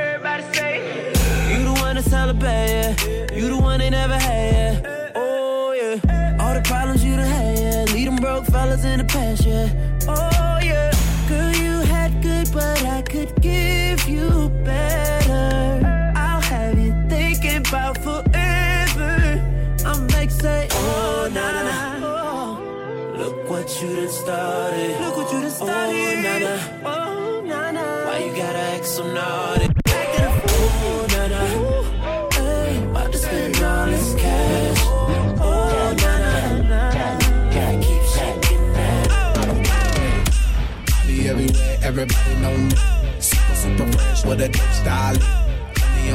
Everybody 0.00 0.44
say. 0.54 1.12
You 1.52 1.64
the 1.64 1.72
one 1.82 1.96
to 1.96 2.02
celebrate, 2.02 2.70
yeah. 2.70 3.34
You 3.34 3.48
the 3.50 3.58
one 3.58 3.80
they 3.80 3.90
never 3.90 4.18
had, 4.18 4.54
yeah. 4.54 5.10
Oh, 5.14 5.72
yeah. 5.72 6.38
All 6.40 6.54
the 6.54 6.62
problems 6.62 7.04
you 7.04 7.16
done 7.16 7.26
had, 7.26 7.58
yeah. 7.58 7.84
Leave 7.92 8.06
them 8.06 8.16
broke 8.16 8.46
fellas 8.46 8.82
in 8.82 8.98
the 8.98 9.04
past, 9.04 9.44
yeah. 9.44 9.68
Oh, 10.08 10.39
about 17.70 17.96
forever. 17.98 19.14
I'm 19.86 20.08
like, 20.08 20.30
say, 20.32 20.66
Oh, 20.72 21.30
na 21.32 21.52
na 21.52 21.62
na. 21.62 21.76
Oh, 22.02 23.14
look 23.16 23.48
what 23.48 23.68
you 23.80 23.94
done 23.94 24.08
started. 24.08 25.00
Look 25.00 25.16
what 25.16 25.32
you 25.32 25.40
done 25.40 25.50
started. 25.50 25.94
Oh, 25.94 26.22
na 26.26 26.38
na. 26.46 26.54
Oh, 26.84 27.40
na 27.46 27.70
na. 27.70 27.84
Why 28.06 28.18
you 28.26 28.32
gotta 28.34 28.58
act 28.74 28.86
so 28.86 29.04
naughty? 29.14 29.68
Oh, 29.86 31.06
na 31.14 31.22
na. 31.32 31.40
Hey, 32.34 32.82
about 32.90 33.12
to 33.12 33.18
spend 33.18 33.56
all 33.62 33.86
this 33.86 34.14
cash. 34.16 34.80
Oh, 35.38 35.94
na 36.02 36.12
na. 36.22 36.32
If 37.54 37.54
you 37.54 37.78
keep 37.86 38.02
shaking 38.14 38.64
that. 38.74 39.06
Be 41.06 41.28
everywhere, 41.28 41.78
everybody 41.82 42.34
know 42.42 42.56
me. 42.56 42.74
Super, 43.20 43.54
super 43.54 43.86
fresh 43.92 44.24
with 44.24 44.40
a 44.40 44.48
dope 44.48 44.72
style. 44.72 45.39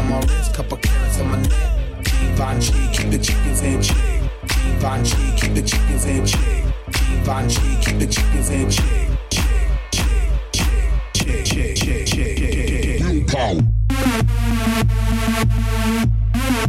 On 0.05 0.11
my 0.11 0.19
wrist, 0.19 0.53
couple 0.53 0.77
carrots 0.77 1.19
on 1.19 1.31
my 1.31 1.41
neck. 1.41 2.03
Givenchy, 2.03 2.73
keep 2.93 3.09
the 3.09 3.17
chickens 3.17 3.61
in 3.63 3.81
check. 3.81 4.21
Givenchy, 4.47 5.17
keep 5.35 5.53
the 5.55 5.61
chickens 5.63 6.05
in 6.05 6.25
check. 6.25 6.63
Givenchy, 6.91 7.75
keep 7.81 7.97
the 7.97 8.05
chickens 8.05 8.49
in 8.51 8.69
check. 8.69 9.09
Check, 9.31 9.49
check, 9.91 11.41
check, 11.43 11.75
check, 11.75 12.05
check, 12.05 12.05
check, 12.05 12.37
check, 12.37 12.99
check, 12.99 13.63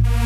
check. 0.03 0.16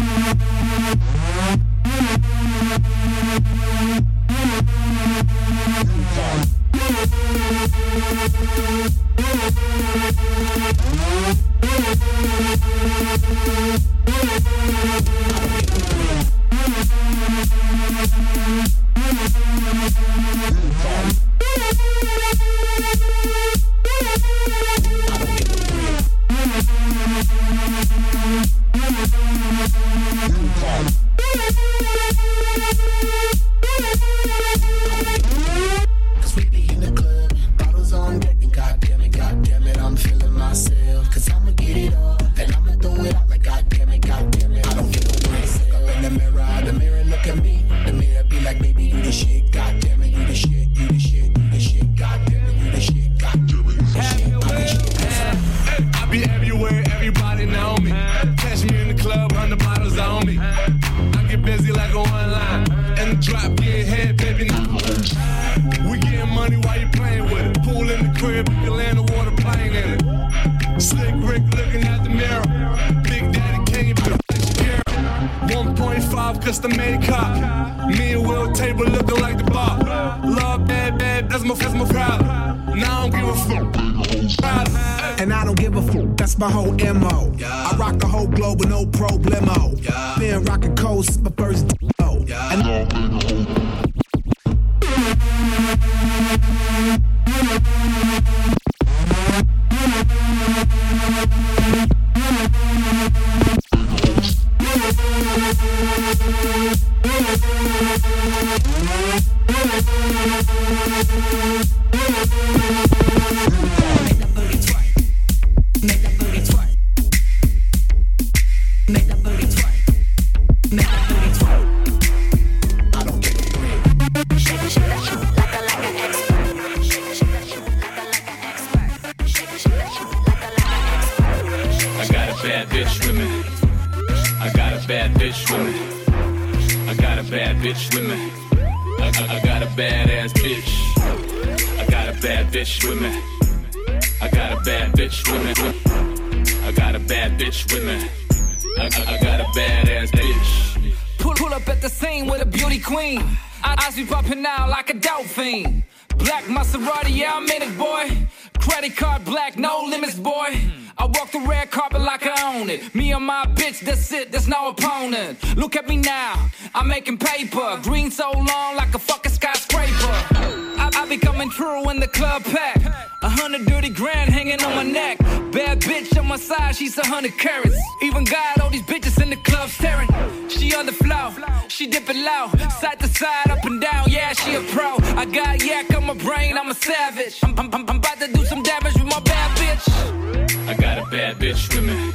Hundred 177.21 177.37
carats. 177.37 177.77
Even 178.01 178.23
got 178.23 178.59
all 178.61 178.69
these 178.71 178.81
bitches 178.81 179.21
in 179.21 179.29
the 179.29 179.35
club 179.35 179.69
staring. 179.69 180.09
She 180.49 180.73
on 180.73 180.87
the 180.87 180.91
floor, 180.91 181.31
she 181.67 181.85
dipping 181.85 182.23
low, 182.23 182.47
side 182.79 182.99
to 182.99 183.07
side, 183.07 183.51
up 183.51 183.63
and 183.63 183.79
down. 183.79 184.09
Yeah, 184.09 184.33
she 184.33 184.55
a 184.55 184.61
pro. 184.73 184.95
I 185.15 185.25
got 185.25 185.63
yak 185.63 185.93
on 185.95 186.07
my 186.07 186.15
brain, 186.15 186.57
I'm 186.57 186.71
a 186.71 186.73
savage. 186.73 187.39
I'm, 187.43 187.53
I'm, 187.59 187.71
I'm 187.73 187.97
about 187.97 188.19
to 188.21 188.27
do 188.33 188.43
some 188.45 188.63
damage 188.63 188.95
with 188.95 189.05
my 189.05 189.19
bad 189.19 189.49
bitch. 189.59 190.67
I 190.67 190.73
got 190.73 190.97
a 190.97 191.05
bad 191.11 191.37
bitch 191.37 191.69
with 191.75 191.85
me. 191.85 192.11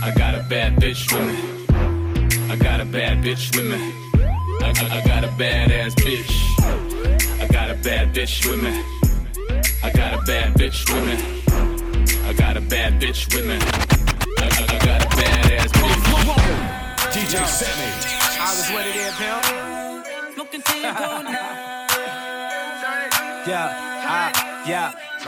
I 0.00 0.12
got 0.14 0.34
a 0.36 0.44
bad 0.48 0.76
bitch 0.76 1.12
with 1.12 1.26
me. 1.26 2.52
I 2.52 2.56
got 2.56 2.80
a 2.80 2.84
bad 2.84 3.18
bitch 3.24 3.44
with 3.56 3.66
me. 3.68 3.80
I, 4.62 4.68
I, 4.68 4.98
I 4.98 5.06
got 5.08 5.24
a 5.24 5.28
badass 5.42 5.94
bitch. 5.96 7.42
I 7.42 7.48
got 7.48 7.68
a 7.68 7.74
bad 7.74 8.14
bitch 8.14 8.46
with 8.48 8.62
me. 8.62 8.74
I 9.82 9.90
got 9.90 10.14
a 10.14 10.22
bad 10.22 10.54
bitch 10.54 10.78
with 10.92 11.04
me. 11.04 11.44
I 12.26 12.32
got 12.32 12.56
a 12.56 12.60
bad 12.60 13.00
bitch 13.00 13.34
with 13.34 13.46
me. 13.46 13.83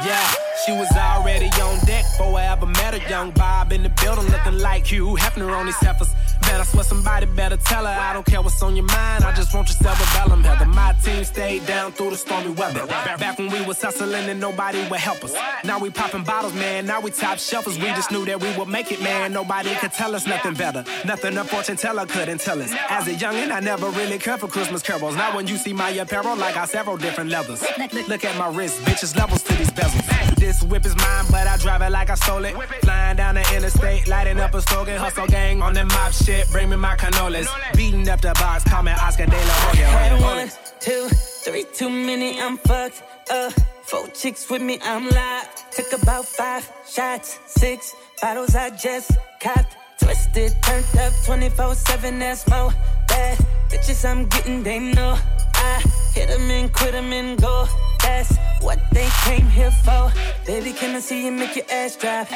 Yeah. 0.05 0.31
She 0.65 0.73
was 0.73 0.91
already 0.97 1.47
on 1.61 1.79
deck 1.87 2.05
before 2.05 2.39
I 2.39 2.47
ever 2.47 2.67
met 2.67 2.95
her. 2.95 3.09
Young 3.09 3.31
Bob 3.33 3.73
in 3.73 3.83
the 3.83 3.89
building 4.03 4.27
looking 4.27 4.59
like 4.59 4.87
Hugh 4.87 5.17
Hefner 5.17 5.57
on 5.57 5.67
these 5.67 5.77
heifers. 5.77 6.15
Man, 6.47 6.61
I 6.61 6.65
swear 6.65 6.85
somebody 6.85 7.27
better 7.27 7.57
tell 7.57 7.85
her. 7.85 7.91
I 7.91 8.13
don't 8.13 8.25
care 8.25 8.41
what's 8.41 8.63
on 8.63 8.77
your 8.77 8.87
mind. 8.87 9.25
I 9.25 9.35
just 9.35 9.55
want 9.55 9.69
your 9.69 9.77
cerebellum 9.77 10.43
heather. 10.45 10.67
My 10.67 10.93
team 11.03 11.25
stayed 11.25 11.67
down 11.67 11.93
through 11.93 12.11
the 12.11 12.17
stormy 12.17 12.51
weather. 12.51 12.87
Back 12.87 13.39
when 13.39 13.51
we 13.51 13.65
was 13.65 13.81
hustling 13.81 14.29
and 14.29 14.41
nobody 14.41 14.79
would 14.89 15.01
help 15.01 15.25
us. 15.25 15.35
Now 15.65 15.79
we 15.79 15.91
popping 15.91 16.25
bottles, 16.25 16.55
man. 16.55 16.87
Now 16.87 17.01
we 17.01 17.11
top 17.11 17.39
shelfers. 17.39 17.77
We 17.81 17.89
just 17.89 18.11
knew 18.11 18.25
that 18.27 18.41
we 18.41 18.57
would 18.57 18.69
make 18.69 18.93
it, 18.93 19.03
man. 19.03 19.33
Nobody 19.33 19.75
could 19.77 19.93
tell 19.93 20.15
us 20.15 20.27
nothing 20.27 20.55
better. 20.55 20.85
Nothing 21.05 21.37
a 21.37 21.45
fortune 21.45 21.77
teller 21.77 22.07
couldn't 22.07 22.41
tell 22.41 22.61
us. 22.61 22.73
As 22.89 23.07
a 23.09 23.13
youngin', 23.13 23.51
I 23.51 23.61
never 23.61 23.89
really 23.91 24.19
cared 24.19 24.41
for 24.41 24.49
Christmas 24.49 24.83
carols. 24.83 25.17
Now 25.17 25.35
when 25.35 25.47
you 25.47 25.57
see 25.57 25.73
my 25.73 25.91
apparel, 25.91 26.43
I 26.43 26.53
got 26.53 26.69
several 26.69 26.97
different 26.97 27.31
levels. 27.31 27.65
Look 28.09 28.25
at 28.25 28.39
my 28.39 28.49
wrist, 28.49 28.81
bitches 28.83 29.17
levels 29.17 29.43
to 29.45 29.55
these 29.55 29.71
bezels. 29.71 30.16
This 30.37 30.63
whip 30.63 30.85
is 30.85 30.95
mine, 30.97 31.25
but 31.31 31.47
I 31.47 31.57
drive 31.57 31.83
it 31.83 31.91
like 31.91 32.11
I 32.11 32.15
stole 32.15 32.45
it. 32.45 32.55
Flying 32.83 33.17
down 33.17 33.35
the 33.37 33.55
interstate, 33.55 34.07
lighting 34.07 34.39
up 34.39 34.55
a 34.55 34.61
slogan. 34.61 34.99
Hustle 34.99 35.27
gang 35.27 35.63
on 35.63 35.73
that 35.75 35.87
mob 35.87 36.13
shit, 36.13 36.49
bring 36.51 36.69
me 36.69 36.77
my 36.77 36.95
cannolis. 36.97 37.49
Beating 37.75 38.09
up 38.09 38.21
the 38.21 38.33
box, 38.35 38.65
call 38.65 38.83
me 38.83 38.93
Oscar 38.93 39.27
De 39.27 39.33
La 39.33 39.55
Hoya. 39.65 39.87
Had 39.87 40.21
one, 40.21 40.51
two, 40.81 41.09
three, 41.45 41.65
too 41.75 41.89
many, 41.89 42.41
I'm 42.41 42.59
fucked 42.59 43.03
up. 43.31 43.53
Four 43.85 44.09
chicks 44.09 44.51
with 44.51 44.63
me, 44.63 44.79
I'm 44.83 45.09
live. 45.09 45.71
Took 45.71 46.03
about 46.03 46.25
five 46.27 46.71
shots, 46.89 47.39
six 47.47 47.95
bottles 48.21 48.55
I 48.55 48.71
just 48.71 49.13
copped. 49.41 49.77
Twisted, 50.01 50.53
turned 50.63 50.99
up 50.99 51.13
24 51.25 51.75
7, 51.75 52.19
that's 52.19 52.49
more 52.49 52.73
bad. 53.09 53.39
Bitches 53.71 54.05
I'm 54.05 54.27
getting, 54.27 54.63
they 54.63 54.79
know. 54.79 55.17
I 55.57 55.83
hit 56.15 56.29
them 56.29 56.51
and 56.51 56.73
quit 56.73 56.93
them 56.93 57.13
and 57.13 57.41
go. 57.41 57.67
That's 58.03 58.37
what 58.61 58.79
they 58.93 59.09
came 59.25 59.49
here 59.49 59.71
for. 59.71 60.13
Baby, 60.47 60.73
can 60.73 60.95
I 60.95 61.01
see 61.01 61.25
you 61.27 61.33
make 61.33 61.57
your 61.57 61.65
ass 61.71 61.97
drop? 61.97 62.29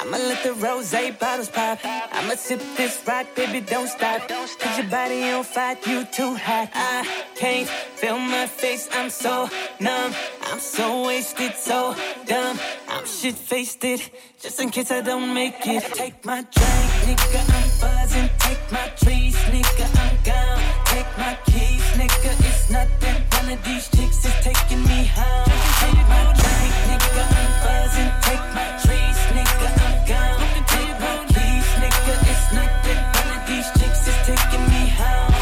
I'ma 0.00 0.16
let 0.16 0.42
the 0.42 0.52
rose 0.54 0.92
bottles 1.20 1.48
pop. 1.48 1.78
I'ma 1.84 2.34
sip 2.34 2.60
this 2.76 3.00
rock, 3.06 3.26
baby, 3.36 3.60
don't 3.60 3.88
stop. 3.88 4.28
Cause 4.28 4.78
your 4.78 4.88
body 4.88 5.30
on 5.30 5.44
fire, 5.44 5.76
you 5.86 6.04
too 6.04 6.34
hot. 6.34 6.68
I 6.74 7.06
can't 7.36 7.68
feel 7.68 8.18
my 8.18 8.46
face, 8.46 8.88
I'm 8.92 9.08
so 9.08 9.48
numb. 9.80 10.12
I'm 10.42 10.58
so 10.58 11.06
wasted, 11.06 11.54
so 11.54 11.94
dumb. 12.26 12.58
I'm 12.88 13.06
shit 13.06 13.34
faced 13.34 13.84
it, 13.84 14.10
just 14.40 14.60
in 14.60 14.70
case 14.70 14.90
I 14.90 15.00
don't 15.00 15.32
make 15.32 15.66
it. 15.66 15.82
Take 15.94 16.24
my 16.24 16.42
drink, 16.42 16.90
nigga, 17.06 17.40
I'm 17.58 17.68
buzzing. 17.80 18.30
Take 18.40 18.72
my 18.72 18.88
trees, 18.96 19.36
nigga, 19.52 19.86
I'm 20.02 20.16
gone. 20.24 20.63
Take 20.94 21.18
my 21.18 21.36
keys, 21.46 21.82
nigga, 21.98 22.32
it's 22.48 22.70
nothing. 22.70 23.16
One 23.34 23.48
of 23.52 23.64
these 23.64 23.88
chicks 23.90 24.24
is 24.24 24.36
taking 24.46 24.82
me 24.84 25.10
home. 25.16 25.50
Take 25.82 26.02
my 26.06 26.22
drink, 26.38 26.74
nigga, 26.88 27.22
I'm 27.40 27.50
buzzing. 27.64 28.12
Take 28.26 28.46
my 28.54 28.68
trees, 28.78 29.18
nigga, 29.34 29.68
I'm 29.84 29.94
gone. 30.06 30.38
Take 30.70 30.94
my 31.04 31.16
keys, 31.34 31.66
nigga, 31.82 32.14
it's 32.30 32.46
nothing. 32.54 33.00
One 33.18 33.30
of 33.36 33.42
these 33.50 33.68
chicks 33.78 34.06
is 34.06 34.18
taking 34.30 34.64
me 34.70 34.82
home. 35.00 35.34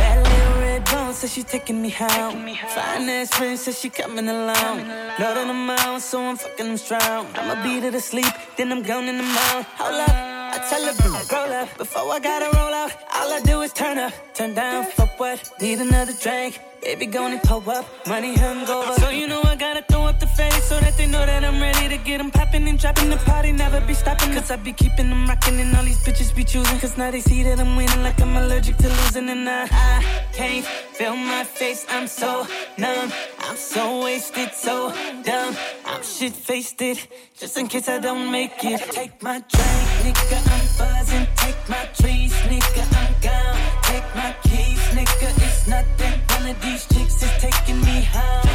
That 0.00 0.16
little 0.30 0.60
red 0.62 0.84
bone 0.90 1.14
says 1.14 1.32
she 1.32 1.44
taking 1.44 1.80
me 1.80 1.90
home. 1.90 2.48
Fine 2.74 3.08
ass 3.08 3.30
friend 3.36 3.56
says 3.56 3.78
she 3.78 3.90
coming 3.90 4.28
along. 4.28 4.82
Blood 5.16 5.36
on 5.36 5.46
the 5.46 5.54
mouth, 5.54 6.02
so 6.02 6.20
I'm 6.20 6.36
fucking 6.36 6.66
them 6.66 6.76
strong. 6.76 7.28
I'ma 7.36 7.62
beat 7.62 7.84
her 7.84 7.92
to 7.92 8.00
sleep, 8.00 8.34
then 8.56 8.72
I'm 8.72 8.82
gone 8.82 9.06
in 9.06 9.18
the 9.18 9.22
mouth. 9.22 9.64
Hold 9.78 10.10
up. 10.10 10.37
I 10.50 10.58
tell 10.70 10.82
her, 10.82 10.94
roll 11.34 11.52
up. 11.52 11.76
Before 11.76 12.10
I 12.10 12.20
gotta 12.20 12.56
roll 12.56 12.72
out, 12.72 12.92
all 13.14 13.32
I 13.32 13.40
do 13.40 13.60
is 13.60 13.72
turn 13.72 13.98
up. 13.98 14.12
Turn 14.34 14.54
down 14.54 14.84
for 14.84 15.06
what? 15.18 15.50
Need 15.60 15.80
another 15.80 16.12
drink. 16.22 16.60
Baby, 16.82 17.06
gonna 17.06 17.38
pull 17.44 17.68
up. 17.70 17.84
Money 18.06 18.34
hungover. 18.34 18.94
So 18.98 19.10
you 19.10 19.26
know 19.28 19.42
I 19.42 19.56
gotta 19.56 19.82
throw 19.90 20.06
up 20.06 20.20
the 20.20 20.26
face 20.26 20.64
so 20.64 20.80
that 20.80 20.96
they 20.96 21.06
know 21.06 21.26
that 21.26 21.44
I'm 21.44 21.60
ready 21.60 21.88
to 21.88 22.02
get 22.02 22.18
them 22.18 22.30
popping 22.30 22.66
and 22.66 22.78
dropping 22.78 23.10
the 23.10 23.18
party. 23.18 23.52
Never 23.52 23.80
be 23.82 23.92
stopping. 23.92 24.32
Cause 24.32 24.50
I 24.50 24.56
be 24.56 24.72
keeping 24.72 25.10
them 25.10 25.26
rocking 25.26 25.60
and 25.60 25.76
all 25.76 25.84
these 25.84 26.02
bitches 26.02 26.34
be 26.34 26.44
choosing. 26.44 26.78
Cause 26.78 26.96
now 26.96 27.10
they 27.10 27.20
see 27.20 27.42
that 27.42 27.60
I'm 27.60 27.76
winning 27.76 28.02
like 28.02 28.20
I'm 28.22 28.34
allergic 28.36 28.76
to 28.78 28.88
losing. 28.88 29.28
And 29.28 29.48
I, 29.48 29.68
I 29.70 30.04
can't 30.32 30.64
feel 30.64 31.16
my 31.16 31.44
face. 31.44 31.84
I'm 31.90 32.06
so 32.06 32.46
numb. 32.78 33.12
So 33.58 34.04
wasted, 34.04 34.54
so 34.54 34.92
dumb. 35.24 35.56
I'm 35.84 36.02
shit 36.04 36.32
faced 36.32 36.80
it. 36.80 37.08
Just 37.36 37.58
in 37.58 37.66
case 37.66 37.88
I 37.88 37.98
don't 37.98 38.30
make 38.30 38.52
it. 38.62 38.80
Take 38.92 39.20
my 39.20 39.42
drink, 39.50 39.88
nigga. 40.04 40.38
I'm 40.54 40.66
buzzing. 40.78 41.26
Take 41.36 41.68
my 41.68 41.84
trees, 42.00 42.32
nigga. 42.46 42.84
I'm 43.02 43.14
gone. 43.20 43.82
Take 43.82 44.14
my 44.14 44.34
keys, 44.44 44.78
nigga. 44.94 45.28
It's 45.44 45.66
nothing. 45.66 46.20
One 46.36 46.50
of 46.50 46.62
these 46.62 46.86
chicks 46.86 47.20
is 47.20 47.32
taking 47.40 47.80
me 47.80 48.04
home. 48.04 48.47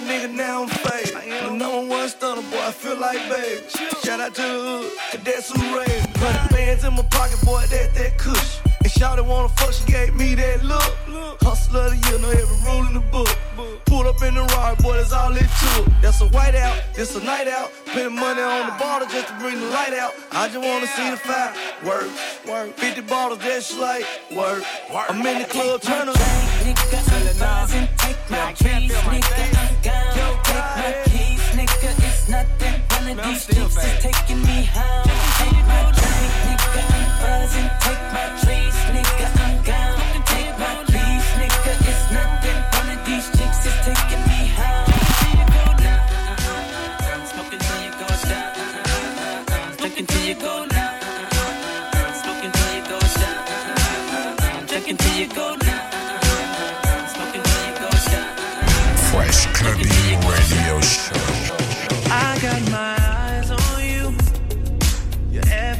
nigga, 0.00 0.32
now 0.34 0.62
I'm 0.62 0.68
faded. 0.68 1.14
The 1.14 1.50
number 1.50 1.88
one 1.88 2.08
stunner, 2.08 2.42
boy, 2.42 2.58
I 2.58 2.72
feel 2.72 2.98
like 2.98 3.18
baby. 3.28 3.62
Shout 4.04 4.20
out 4.20 4.34
to 4.34 4.42
the 4.42 4.48
hood, 4.48 4.92
cadets 5.10 5.50
who 5.50 5.78
raised 5.78 6.06
me. 6.06 6.12
Hundred 6.18 6.50
bands 6.54 6.84
in 6.84 6.94
my 6.94 7.02
pocket, 7.02 7.40
boy, 7.44 7.62
that 7.70 7.94
that 7.94 8.18
cush. 8.18 8.60
And 8.82 8.92
shawty 8.92 9.26
wanna 9.26 9.48
fuck, 9.48 9.72
she 9.72 9.84
gave 9.90 10.14
me 10.14 10.34
that 10.34 10.64
look. 10.64 10.82
Hustler 11.42 11.86
of 11.86 11.90
the 11.90 12.08
year, 12.08 12.18
know 12.18 12.30
every 12.30 12.58
rule 12.66 12.86
in 12.86 12.94
the 12.94 13.04
book. 13.10 13.28
Pulled 13.86 14.06
up 14.06 14.22
in 14.22 14.34
the 14.34 14.42
ride, 14.42 14.78
boy, 14.78 14.96
that's 14.96 15.12
all 15.12 15.32
it 15.32 15.48
took. 15.60 15.86
That's 16.00 16.20
a 16.20 16.28
white 16.28 16.54
out, 16.54 16.76
that's 16.94 17.16
a 17.16 17.24
night 17.24 17.48
out. 17.48 17.70
Spending 17.86 18.14
money 18.14 18.42
on 18.42 18.66
the 18.66 18.76
bottle 18.78 19.08
just 19.08 19.28
to 19.28 19.34
bring 19.38 19.58
the 19.58 19.66
light 19.66 19.94
out. 19.94 20.12
I 20.32 20.48
just 20.48 20.58
wanna 20.58 20.86
see 20.86 21.10
the 21.10 21.16
fire 21.16 21.52
work, 21.84 22.08
work. 22.46 22.74
50 22.76 23.00
bottles, 23.02 23.40
that's 23.40 23.76
like 23.78 24.04
work. 24.30 24.62
work. 24.92 25.06
I'm 25.08 25.26
in 25.26 25.42
the 25.42 25.48
club, 25.48 25.80
turn 25.82 26.08
up. 26.08 26.16
Nigga, 26.16 26.88
I 28.30 28.52
can't 28.52 28.90
feel 28.90 29.02
my 29.04 29.20
face 29.20 29.57
take 30.44 30.68
my 30.78 30.92
keys, 31.06 31.44
nigga. 31.56 31.90
It's 32.06 32.28
nothing. 32.28 32.74
One 32.90 33.18
of 33.18 33.24
these 33.24 33.46
chicks 33.46 33.76
is 33.76 34.02
taking 34.02 34.42
me 34.42 34.64
home. 34.66 35.08
Take 35.38 35.62
my 35.66 35.82
drink, 35.98 36.32
nigga. 36.46 36.82
I'm 36.96 37.08
buzzing. 37.22 37.70
Take 37.80 38.04
my 38.12 38.26
drink. 38.40 38.47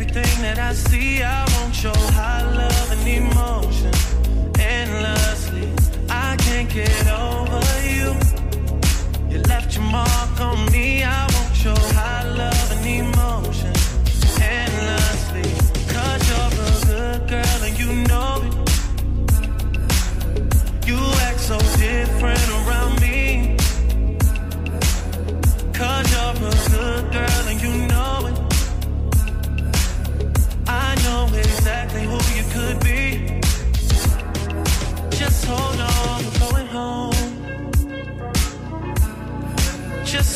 Everything 0.08 0.42
that 0.42 0.58
I 0.58 0.72
see, 0.72 1.22
I 1.22 1.44
won't 1.52 1.74
show 1.74 1.92
high 1.92 2.42
love 2.42 2.92
and 2.92 3.06
emotion 3.06 3.92
endlessly. 4.58 5.68
I 6.08 6.34
can't 6.38 6.70
get 6.70 7.06
over 7.08 7.60
you. 7.84 8.16
You 9.28 9.42
left 9.42 9.74
your 9.76 9.84
mark 9.84 10.40
on 10.40 10.72
me. 10.72 11.04
I 11.04 11.27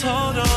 hold 0.02 0.38
on 0.38 0.51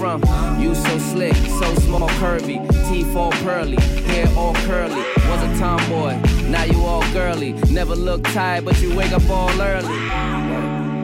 from. 0.00 0.22
You 0.58 0.74
so 0.74 0.98
slick, 0.98 1.36
so 1.36 1.74
small, 1.74 2.08
curvy, 2.20 2.58
teeth 2.88 3.14
all 3.14 3.32
pearly, 3.44 3.76
hair 4.06 4.26
all 4.34 4.54
curly. 4.66 5.04
Was 5.28 5.42
a 5.42 5.58
tomboy, 5.58 6.16
now 6.48 6.64
you 6.64 6.80
all 6.86 7.02
girly. 7.12 7.52
Never 7.70 7.94
look 7.94 8.24
tired, 8.24 8.64
but 8.64 8.80
you 8.80 8.96
wake 8.96 9.12
up 9.12 9.28
all 9.28 9.50
early. 9.60 9.98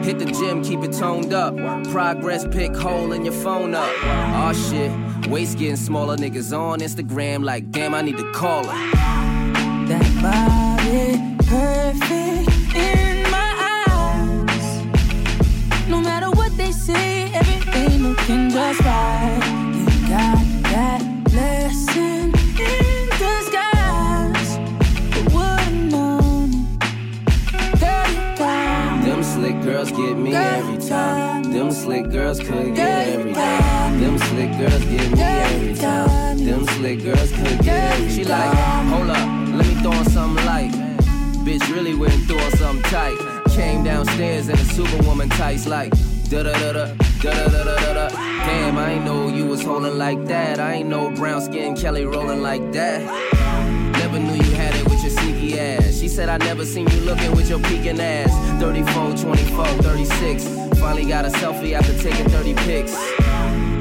Hit 0.03 0.17
the 0.17 0.25
gym, 0.25 0.63
keep 0.63 0.79
it 0.79 0.93
toned 0.93 1.31
up. 1.31 1.55
Progress 1.91 2.47
pic 2.47 2.75
hole 2.75 3.11
in 3.11 3.23
your 3.23 3.35
phone 3.35 3.75
up. 3.75 3.91
Oh, 4.01 4.53
shit, 4.67 4.91
waist 5.29 5.59
getting 5.59 5.75
smaller. 5.75 6.17
Niggas 6.17 6.57
on 6.57 6.79
Instagram 6.79 7.43
like, 7.43 7.69
damn, 7.69 7.93
I 7.93 8.01
need 8.01 8.17
to 8.17 8.31
call 8.31 8.65
her. 8.65 8.91
That 9.85 10.07
body. 10.23 11.76
Slick 31.87 32.11
girls 32.11 32.39
could 32.39 32.75
get 32.75 33.07
every 33.07 33.33
time. 33.33 34.01
Them 34.01 34.17
slick 34.17 34.51
girls 34.57 34.83
get 34.83 35.09
me 35.09 35.21
every 35.21 35.73
time. 35.73 36.37
Them 36.37 36.65
slick 36.65 37.01
girls 37.01 37.31
could 37.31 37.63
get 37.63 37.93
every 37.93 38.09
She 38.09 38.25
like, 38.25 38.53
hold 38.91 39.09
up, 39.09 39.25
let 39.55 39.65
me 39.65 39.73
throw 39.75 39.93
on 39.93 40.05
something 40.09 40.45
light. 40.45 40.71
Bitch 41.45 41.65
really 41.73 41.95
went 41.95 42.21
through 42.25 42.41
on 42.41 42.51
something 42.57 42.83
tight. 42.91 43.17
Came 43.51 43.85
downstairs 43.85 44.49
in 44.49 44.55
a 44.55 44.65
superwoman 44.65 45.29
tights 45.29 45.65
like 45.65 45.93
da 46.29 46.43
da 46.43 46.51
da 46.59 46.73
da 46.73 46.85
da 47.21 47.47
da 47.47 47.63
da 47.63 47.63
da 47.63 47.93
da. 47.93 48.09
Damn, 48.09 48.77
I 48.77 48.91
ain't 48.91 49.05
know 49.05 49.29
you 49.29 49.45
was 49.45 49.63
holding 49.63 49.97
like 49.97 50.25
that. 50.25 50.59
I 50.59 50.73
ain't 50.73 50.89
know 50.89 51.09
brown 51.11 51.41
skin 51.41 51.73
Kelly 51.73 52.03
rolling 52.03 52.41
like 52.41 52.73
that. 52.73 52.99
Never 53.93 54.19
knew 54.19 54.35
you 54.35 54.55
had 54.55 54.75
it 54.75 54.83
with 54.89 55.01
your 55.03 55.11
sneaky 55.11 55.57
ass. 55.57 55.97
She 55.97 56.09
said 56.09 56.27
I 56.27 56.37
never 56.49 56.65
seen 56.65 56.85
you 56.89 56.99
looking 57.05 57.33
with 57.33 57.49
your 57.49 57.59
peeking 57.59 58.01
ass. 58.01 58.33
34, 58.59 59.15
24, 59.15 59.65
36. 59.83 60.56
Finally 60.75 61.05
got 61.05 61.25
a 61.25 61.29
selfie 61.29 61.73
after 61.73 61.93
taking 62.01 62.27
30 62.29 62.53
pics. 62.55 62.93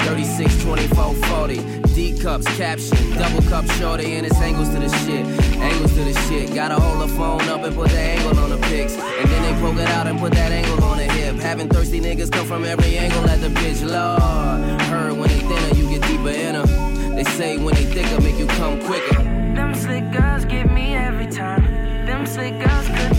36, 0.07 0.62
24, 0.62 1.14
40. 1.14 1.77
D 1.94 2.18
cups, 2.18 2.46
caption, 2.57 3.11
double 3.18 3.42
cup 3.49 3.64
shorty, 3.72 4.16
and 4.16 4.27
it's 4.27 4.37
angles 4.37 4.68
to 4.68 4.79
the 4.79 4.88
shit. 5.05 5.25
Angles 5.57 5.92
to 5.94 6.05
the 6.05 6.12
shit. 6.29 6.55
Gotta 6.55 6.79
hold 6.79 7.01
the 7.01 7.14
phone 7.14 7.42
up 7.49 7.64
and 7.64 7.75
put 7.75 7.90
the 7.90 7.99
angle 7.99 8.38
on 8.38 8.51
the 8.51 8.59
pics. 8.68 8.94
And 8.94 9.29
then 9.31 9.42
they 9.42 9.61
poke 9.61 9.79
it 9.79 9.88
out 9.88 10.07
and 10.07 10.18
put 10.18 10.33
that 10.33 10.53
angle 10.53 10.85
on 10.85 10.99
the 10.99 11.05
hip. 11.05 11.37
Having 11.37 11.70
thirsty 11.70 12.01
niggas 12.01 12.31
come 12.31 12.46
from 12.46 12.64
every 12.64 12.99
angle 12.99 13.29
at 13.29 13.40
the 13.40 13.49
bitch. 13.49 13.83
Lord, 13.83 14.81
heard 14.83 15.12
when 15.18 15.29
they 15.29 15.40
thinner, 15.40 15.75
you 15.75 15.88
get 15.88 16.03
deeper 16.07 16.29
in 16.29 16.55
her. 16.55 17.14
They 17.14 17.25
say 17.25 17.57
when 17.57 17.75
they 17.75 17.85
thicker, 17.85 18.20
make 18.20 18.38
you 18.38 18.46
come 18.46 18.81
quicker. 18.83 19.22
Them 19.57 19.75
slick 19.75 20.05
girls 20.12 20.44
get 20.44 20.70
me 20.70 20.94
every 20.94 21.27
time. 21.27 21.64
Them 22.05 22.27
slick 22.27 22.59
girls 22.62 22.87
could 22.88 23.15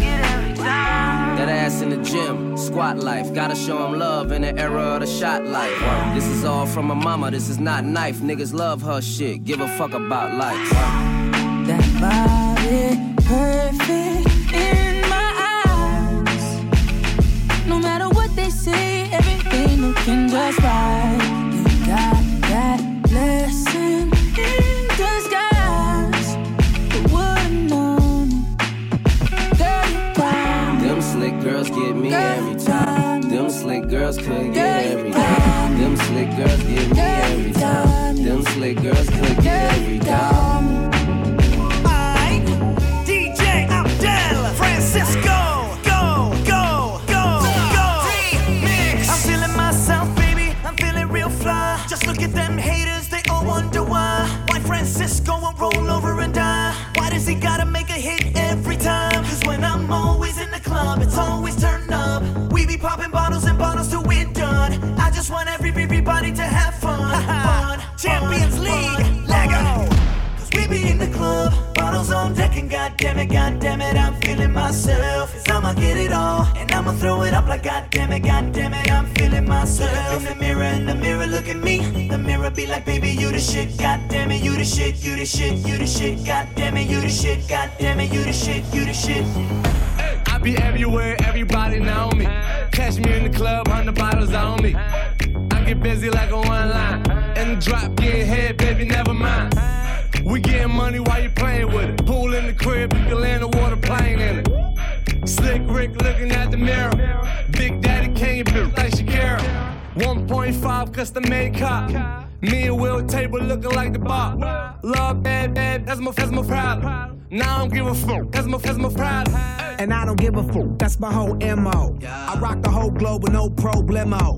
ass 1.68 1.82
in 1.82 1.90
the 1.90 1.98
gym, 1.98 2.56
squat 2.56 2.98
life. 2.98 3.34
Gotta 3.34 3.56
show 3.56 3.68
show 3.68 3.86
'em 3.86 4.00
love 4.00 4.32
in 4.32 4.42
the 4.42 4.58
era 4.58 4.84
of 4.96 5.02
the 5.02 5.08
shot 5.20 5.46
life. 5.46 5.80
This 6.16 6.26
is 6.26 6.46
all 6.46 6.66
from 6.66 6.86
my 6.88 6.94
mama, 6.94 7.30
this 7.32 7.50
is 7.50 7.60
not 7.60 7.84
knife. 7.84 8.20
Niggas 8.30 8.54
love 8.54 8.82
her 8.84 9.02
shit, 9.02 9.44
give 9.44 9.60
a 9.60 9.68
fuck 9.78 9.94
about 9.94 10.30
life. 10.44 10.70
That 11.68 11.84
body 12.00 12.57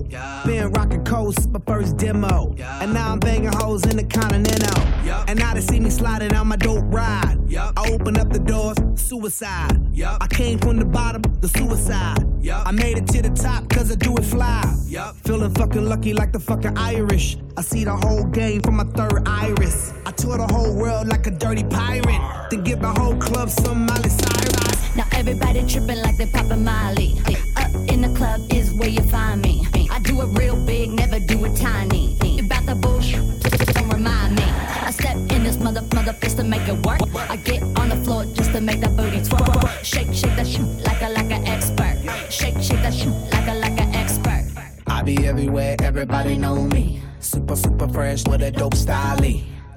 problemo. 0.08 0.44
Been 0.46 0.70
rocking 0.72 1.04
coast, 1.04 1.50
my 1.50 1.60
first 1.66 1.96
demo. 1.96 2.54
And 2.80 2.92
now 2.92 3.12
I'm 3.12 3.18
banging 3.18 3.52
hoes 3.52 3.84
in 3.84 3.96
the 3.96 4.04
continental. 4.04 4.82
And 5.28 5.38
now 5.38 5.54
they 5.54 5.60
see 5.60 5.80
me 5.80 5.90
sliding 5.90 6.34
on 6.34 6.48
my 6.48 6.56
dope 6.56 6.84
ride. 6.86 7.38
I 7.56 7.90
open 7.90 8.18
up 8.18 8.30
the 8.30 8.38
doors, 8.38 8.76
suicide. 8.94 9.78
I 10.20 10.26
came 10.28 10.58
from 10.58 10.76
the 10.76 10.84
bottom, 10.84 11.22
the 11.40 11.48
suicide. 11.48 12.26
I 12.48 12.72
made 12.72 12.98
it 12.98 13.06
to 13.08 13.22
the 13.22 13.30
top 13.30 13.68
cause 13.68 13.90
I 13.90 13.96
do 13.96 14.16
it 14.16 14.24
fly. 14.24 14.62
Feeling 15.24 15.54
fucking 15.54 15.84
lucky 15.84 16.14
like 16.14 16.32
the 16.32 16.40
fucking 16.40 16.76
Irish. 16.76 17.36
I 17.56 17.62
see 17.62 17.84
the 17.84 17.96
whole 17.96 18.24
game 18.24 18.62
from 18.62 18.76
my 18.76 18.84
third 18.84 19.26
iris. 19.26 19.92
I 20.06 20.12
tour 20.12 20.38
the 20.38 20.46
whole 20.46 20.74
world 20.74 21.08
like 21.08 21.26
a 21.26 21.30
dirty 21.30 21.64
pirate. 21.64 22.48
Then 22.50 22.62
give 22.62 22.80
the 22.80 22.88
whole 22.88 23.16
club 23.16 23.50
some 23.50 23.86
Miley 23.86 24.08
Cyrus. 24.08 24.96
Now 24.96 25.04
everybody 25.12 25.66
tripping 25.66 25.98
like 25.98 26.16
they 26.16 26.26
poppin' 26.26 26.64
Molly. 26.64 27.14
Up 27.56 27.74
uh, 27.74 27.92
in 27.92 28.00
the 28.00 28.12
club 28.16 28.40
is 28.52 28.72
where 28.74 28.88
you 28.88 29.02
find 29.02 29.42
me. 29.42 29.66
Do 30.02 30.20
it 30.22 30.26
real 30.38 30.56
big, 30.56 30.90
never 30.90 31.20
do 31.20 31.44
it 31.44 31.56
tiny. 31.56 32.16
About 32.38 32.66
the 32.66 32.74
bullshit, 32.74 33.20
don't 33.74 33.88
remind 33.90 34.36
me. 34.36 34.42
I 34.42 34.90
step 34.90 35.16
in 35.16 35.44
this 35.44 35.58
mother 35.58 35.82
mother 35.94 36.12
fist 36.14 36.38
to 36.38 36.44
make 36.44 36.66
it 36.68 36.78
work. 36.84 37.00
I 37.28 37.36
get 37.36 37.62
on 37.78 37.90
the 37.90 37.96
floor 37.96 38.24
just 38.34 38.52
to 38.52 38.60
make 38.60 38.80
that 38.80 38.96
booty 38.96 39.20
twerk. 39.20 39.84
Shake, 39.84 40.12
shake 40.12 40.36
that 40.36 40.46
shit 40.46 40.66
like 40.84 41.02
a 41.02 41.08
like 41.10 41.30
an 41.30 41.46
expert. 41.46 41.96
Shake, 42.30 42.60
shake 42.62 42.82
that 42.82 42.94
shit 42.94 43.12
like 43.32 43.48
a 43.48 43.54
like 43.54 43.78
an 43.80 43.94
expert. 43.94 44.44
I 44.86 45.02
be 45.02 45.26
everywhere, 45.26 45.76
everybody 45.80 46.36
know 46.36 46.62
me. 46.64 47.02
Super, 47.20 47.56
super 47.56 47.88
fresh 47.88 48.26
with 48.26 48.42
a 48.42 48.50
dope 48.50 48.74
style. 48.74 49.20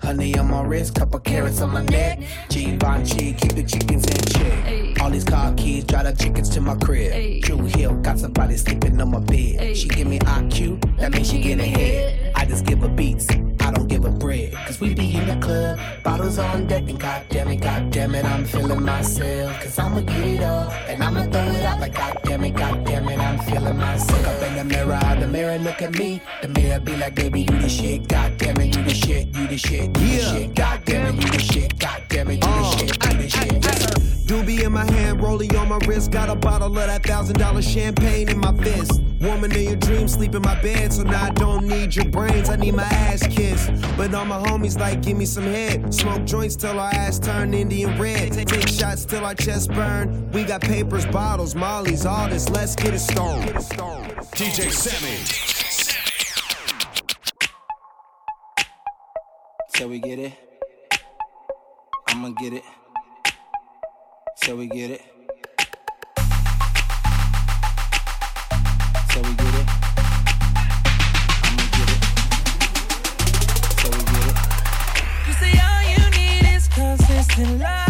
Honey 0.03 0.37
on 0.37 0.51
my 0.51 0.61
wrist, 0.61 0.95
couple 0.95 1.19
carats 1.21 1.61
on 1.61 1.71
my 1.71 1.81
neck. 1.83 2.19
Givenchy, 2.49 3.33
keep 3.33 3.53
the 3.53 3.63
chickens 3.63 4.05
in 4.05 4.17
check. 4.33 5.01
All 5.01 5.09
these 5.09 5.23
car 5.23 5.53
keys, 5.53 5.85
drive 5.85 6.05
the 6.05 6.23
chickens 6.23 6.49
to 6.49 6.59
my 6.59 6.75
crib. 6.75 7.41
True 7.43 7.63
Hill, 7.63 7.95
got 8.01 8.19
somebody 8.19 8.57
sleeping 8.57 8.99
on 8.99 9.11
my 9.11 9.19
bed. 9.19 9.77
She 9.77 9.87
give 9.87 10.07
me 10.07 10.19
IQ, 10.19 10.97
that 10.97 11.13
means 11.13 11.29
she 11.29 11.41
get 11.41 11.59
ahead. 11.59 12.33
I 12.35 12.45
just 12.45 12.65
give 12.65 12.79
her 12.79 12.89
beats, 12.89 13.29
I 13.31 13.71
don't 13.71 13.87
give 13.87 14.03
her 14.03 14.11
bread. 14.11 14.53
Cause 14.67 14.81
we 14.81 14.93
be 14.93 15.15
in 15.15 15.25
the 15.25 15.37
club, 15.45 15.79
bottles 16.03 16.37
on 16.37 16.67
deck, 16.67 16.83
and 16.89 16.99
goddamn 16.99 17.47
it, 17.47 17.61
goddamn 17.61 18.15
it, 18.15 18.25
I'm 18.25 18.43
feeling 18.43 18.83
myself. 18.83 19.63
Cause 19.63 19.79
I'ma 19.79 20.01
get 20.01 20.19
it 20.19 20.43
all, 20.43 20.69
and 20.69 21.01
I'ma 21.01 21.23
throw 21.31 21.41
it 21.41 21.63
out 21.63 21.79
like 21.79 21.95
goddamn 21.95 22.43
it, 22.43 22.55
goddamn 22.55 23.07
it, 23.07 23.19
I'm 23.33 23.39
feeling 23.39 23.77
myself. 23.77 24.27
Up 24.27 24.41
in 24.43 24.55
the 24.55 24.63
mirror, 24.63 24.99
the 25.19 25.27
mirror 25.27 25.57
look 25.57 25.81
at 25.81 25.97
me. 25.97 26.21
The 26.43 26.49
mirror 26.49 26.79
be 26.79 26.95
like, 26.95 27.15
baby, 27.15 27.41
you 27.41 27.57
the 27.59 27.67
shit. 27.67 28.07
God 28.07 28.37
damn 28.37 28.57
it, 28.57 28.75
you 28.75 28.83
the 28.83 28.93
shit, 28.93 29.35
you 29.35 29.47
the 29.47 29.57
shit, 29.57 29.85
you 29.85 30.07
the 30.07 30.19
shit. 30.19 30.55
God 30.55 30.85
damn 30.85 31.17
it, 31.17 31.23
you 31.23 31.31
the 31.31 31.39
shit. 31.39 31.79
God 31.79 32.03
damn 32.09 32.29
it, 32.29 32.33
you 32.33 32.39
the 32.41 32.47
uh. 32.47 32.77
shit, 32.77 33.03
you 33.03 33.21
the 33.21 33.29
shit. 33.29 34.03
Doobie 34.27 34.63
in 34.63 34.71
my 34.71 34.89
hand, 34.89 35.19
rollie 35.19 35.51
on 35.59 35.67
my 35.67 35.79
wrist. 35.87 36.11
Got 36.11 36.29
a 36.29 36.35
bottle 36.35 36.67
of 36.67 36.75
that 36.75 37.03
thousand 37.03 37.39
dollar 37.39 37.61
champagne 37.61 38.29
in 38.29 38.37
my 38.37 38.55
fist. 38.57 39.01
Woman 39.19 39.51
in 39.55 39.63
your 39.63 39.75
dreams, 39.77 40.13
sleep 40.13 40.35
in 40.35 40.41
my 40.41 40.59
bed, 40.61 40.93
so 40.93 41.03
now 41.03 41.23
I 41.23 41.29
don't 41.31 41.65
need 41.65 41.95
your 41.95 42.09
brains. 42.09 42.49
I 42.49 42.55
need 42.55 42.73
my 42.75 42.83
ass 42.83 43.25
kissed. 43.27 43.71
But 43.97 44.13
all 44.13 44.25
my 44.25 44.37
homies 44.37 44.77
like, 44.79 45.01
give 45.01 45.17
me 45.17 45.25
some 45.25 45.45
head. 45.45 45.93
Smoke 45.93 46.25
joints 46.25 46.55
till 46.55 46.79
our 46.79 46.93
ass 46.93 47.19
turn 47.19 47.53
Indian 47.53 47.99
red. 47.99 48.33
Take 48.33 48.67
shots 48.67 49.05
till 49.05 49.25
our 49.25 49.35
chest 49.35 49.71
burn. 49.71 50.29
We 50.31 50.43
got 50.43 50.61
papers, 50.61 51.05
bottles, 51.05 51.55
mollies, 51.55 52.05
all 52.05 52.29
this. 52.29 52.49
Let's 52.49 52.75
get 52.75 52.93
it 52.93 52.99
started. 52.99 53.32
DJ 53.33 54.71
Sammy. 54.71 55.17
Till 59.73 59.89
we 59.89 59.99
get 59.99 60.19
it. 60.19 60.33
I'ma 62.09 62.29
get 62.29 62.53
it. 62.53 62.63
Till 64.39 64.57
we 64.57 64.67
get 64.67 64.91
it. 64.91 65.01
Till 69.09 69.23
we 69.23 69.33
get 69.33 69.55
it. 69.55 69.67
I'ma 71.43 71.65
get 71.75 71.89
it. 71.89 72.01
Till 73.79 73.91
we 73.91 74.03
get 74.13 74.27
it. 74.29 74.37
You 75.27 75.33
say 75.41 75.53
all 75.59 75.83
you 75.89 76.03
need 76.11 76.45
is 76.55 76.67
consistent 76.67 77.59
love. 77.59 77.82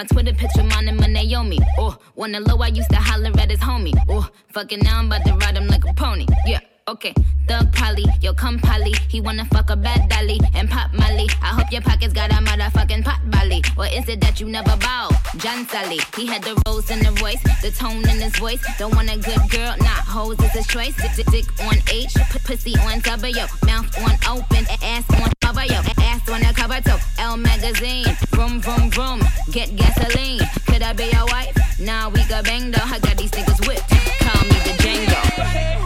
My 0.00 0.06
Twitter 0.06 0.32
picture, 0.32 0.62
mine 0.64 0.88
and 0.88 0.98
my 0.98 1.06
Naomi. 1.06 1.58
Oh, 1.76 1.94
wanna 2.14 2.40
low, 2.40 2.56
I 2.56 2.68
used 2.68 2.88
to 2.88 2.96
holler 2.96 3.32
at 3.38 3.50
his 3.50 3.60
homie. 3.60 3.92
Oh, 4.08 4.26
fucking 4.48 4.78
now 4.78 4.98
I'm 4.98 5.06
about 5.08 5.26
to 5.26 5.34
ride 5.34 5.58
him 5.58 5.66
like 5.66 5.84
a 5.84 5.92
pony. 5.92 6.24
Yeah. 6.46 6.69
Okay, 6.90 7.14
Thug 7.46 7.72
Polly, 7.72 8.04
yo 8.20 8.34
come 8.34 8.58
Polly. 8.58 8.92
He 9.08 9.20
wanna 9.20 9.44
fuck 9.44 9.70
a 9.70 9.76
bad 9.76 10.08
dolly 10.08 10.40
and 10.56 10.68
pop 10.68 10.92
Molly. 10.92 11.28
I 11.40 11.54
hope 11.54 11.70
your 11.70 11.82
pockets 11.82 12.12
got 12.12 12.32
a 12.32 12.42
motherfucking 12.42 13.04
pot 13.04 13.20
belly. 13.30 13.62
Or 13.78 13.86
is 13.86 14.08
it 14.08 14.20
that 14.22 14.40
you 14.40 14.48
never 14.48 14.76
bow? 14.76 15.08
John 15.36 15.68
Sally, 15.68 16.00
he 16.16 16.26
had 16.26 16.42
the 16.42 16.60
rose 16.66 16.90
in 16.90 16.98
the 16.98 17.12
voice, 17.12 17.40
the 17.62 17.70
tone 17.70 18.02
in 18.08 18.18
his 18.18 18.36
voice. 18.36 18.60
Don't 18.76 18.92
want 18.96 19.08
a 19.08 19.16
good 19.18 19.38
girl, 19.50 19.76
not 19.78 20.02
hoes 20.02 20.40
is 20.40 20.50
his 20.50 20.66
choice. 20.66 20.96
Dick, 21.14 21.26
dick, 21.26 21.46
on 21.62 21.76
H, 21.92 22.12
pussy 22.42 22.74
on 22.80 22.98
W, 22.98 23.46
mouth 23.66 23.86
on 24.02 24.16
open, 24.26 24.66
ass 24.82 25.06
on 25.22 25.30
cover, 25.40 25.66
yo, 25.66 25.78
ass 26.02 26.28
on 26.28 26.40
the 26.40 26.52
cover 26.56 26.80
too. 26.82 26.98
Elle 27.20 27.36
magazine, 27.36 28.16
vroom 28.32 28.60
vroom 28.60 28.90
vroom, 28.90 29.20
get 29.52 29.76
gasoline. 29.76 30.40
Could 30.66 30.82
I 30.82 30.92
be 30.92 31.04
your 31.04 31.26
wife? 31.26 31.56
Nah, 31.78 32.08
we 32.08 32.24
got 32.24 32.42
bang 32.46 32.72
though. 32.72 32.82
I 32.82 32.98
got 32.98 33.16
these 33.16 33.30
niggas 33.30 33.64
whipped. 33.68 33.88
Call 34.26 34.42
me 34.42 34.58
the 34.66 34.74
Django. 34.82 35.79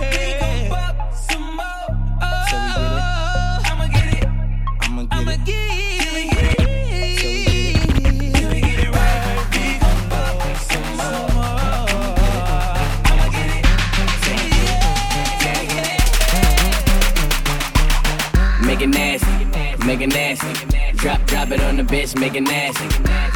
Bitch, 21.94 22.18
make 22.18 22.34
it 22.34 22.42
nasty, 22.42 22.84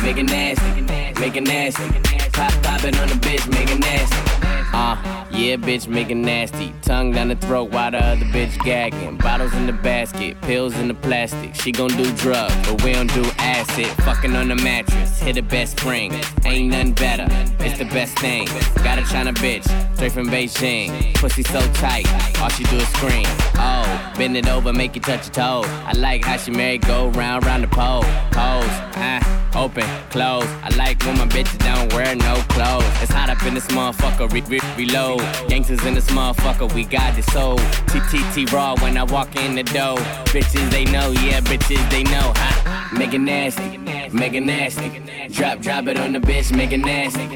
make 0.03 0.17
it 0.17 0.23
nasty, 0.25 1.21
make 1.21 1.37
it 1.37 1.43
nasty. 1.43 1.85
Pop, 2.33 2.53
pop 2.63 2.85
it 2.85 2.99
on 2.99 3.09
the 3.09 3.15
bitch, 3.15 3.49
make 3.51 3.71
it 3.71 3.79
nasty. 3.79 4.58
Uh, 4.81 4.95
yeah, 5.33 5.57
bitch, 5.57 5.89
make 5.89 6.09
it 6.09 6.15
nasty. 6.15 6.73
Tongue 6.83 7.11
down 7.11 7.27
the 7.27 7.35
throat 7.35 7.73
while 7.73 7.91
the 7.91 7.99
other 7.99 8.25
bitch 8.27 8.57
gagging. 8.65 9.17
Bottles 9.17 9.53
in 9.55 9.67
the 9.67 9.73
basket, 9.73 10.41
pills 10.43 10.73
in 10.79 10.87
the 10.87 10.95
plastic. 10.95 11.53
She 11.57 11.73
gon' 11.73 11.89
do 11.89 12.13
drugs, 12.15 12.55
but 12.65 12.85
we 12.85 12.93
don't 12.93 13.13
do 13.13 13.25
acid. 13.39 13.89
Fucking 14.05 14.37
on 14.37 14.47
the 14.47 14.55
mattress, 14.55 15.19
hit 15.19 15.35
the 15.35 15.43
best 15.43 15.81
spring. 15.81 16.13
Ain't 16.45 16.71
nothing 16.71 16.93
better, 16.93 17.27
it's 17.59 17.77
the 17.77 17.87
best 17.87 18.17
thing. 18.21 18.47
Got 18.85 19.01
a 19.01 19.05
China 19.05 19.33
bitch, 19.33 19.65
straight 19.97 20.13
from 20.13 20.29
Beijing. 20.29 21.13
Pussy 21.15 21.43
so 21.43 21.61
tight, 21.73 22.07
all 22.41 22.49
she 22.49 22.63
do 22.65 22.77
is 22.77 22.89
scream. 22.91 23.27
Oh, 23.57 24.13
bend 24.17 24.37
it 24.37 24.49
over, 24.49 24.73
make 24.73 24.95
you 24.95 25.01
touch 25.01 25.27
your 25.27 25.35
toe. 25.35 25.63
I 25.87 25.93
like 25.97 26.25
how 26.25 26.37
she 26.37 26.53
married, 26.53 26.87
go 26.87 27.09
round, 27.09 27.45
round 27.45 27.65
the 27.65 27.69
pole. 27.69 28.05
Pose, 28.31 28.77
ah, 28.95 29.38
open, 29.55 29.85
close. 30.11 30.47
I 30.63 30.69
like 30.77 31.03
when 31.05 31.19
my 31.19 31.27
bitches 31.27 31.59
don't 31.59 31.93
wear 31.93 32.15
no 32.15 32.35
clothes. 32.49 32.85
It's 33.03 33.13
hot 33.13 33.31
up 33.31 33.43
in 33.47 33.55
this 33.55 33.67
motherfucker, 33.69 34.31
re- 34.33 34.43
re- 34.49 34.61
reload. 34.77 35.21
Gangsters 35.49 35.85
in 35.85 35.95
this 35.95 36.09
motherfucker, 36.11 36.73
we 36.75 36.85
got 36.85 37.15
this 37.17 37.27
soul. 37.27 37.59
TTT 37.91 38.53
raw 38.53 38.75
when 38.81 38.97
I 38.97 39.05
walk 39.05 39.35
in 39.37 39.55
the 39.55 39.63
door. 39.63 39.97
Bitches 40.33 40.71
they 40.71 40.85
know, 40.85 41.11
yeah, 41.13 41.41
bitches 41.41 41.91
they 41.91 42.03
know. 42.05 42.33
Ha. 42.37 42.91
Make 42.97 43.13
it 43.15 43.21
nasty, 43.21 43.79
make 44.13 44.35
it 44.35 44.41
nasty. 44.41 45.03
Drop, 45.31 45.61
drop 45.61 45.87
it 45.89 45.99
on 45.99 46.13
the 46.13 46.21
bitch, 46.21 46.55
make 46.57 46.73
it 46.73 46.79
nasty, 46.79 47.27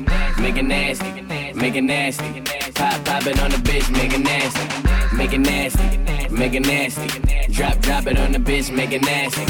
make 0.41 0.57
it 0.57 0.65
nasty, 0.65 1.23
make 1.53 1.75
it 1.75 1.83
nasty. 1.83 2.41
Pop, 2.75 3.05
pop 3.05 3.27
it 3.27 3.41
on 3.41 3.51
the 3.51 3.59
bitch, 3.59 3.91
make 3.93 4.13
it 4.13 4.21
nasty, 4.21 4.61
make 5.15 5.33
it 5.33 5.39
nasty, 5.39 5.99
make 6.31 6.55
it 6.55 6.67
nasty. 6.67 7.09
Drop, 7.53 7.79
drop 7.81 8.07
it 8.07 8.19
on 8.19 8.33
the 8.33 8.39
bitch, 8.39 8.75
make 8.75 8.93
it 8.93 9.03
nasty. 9.03 9.45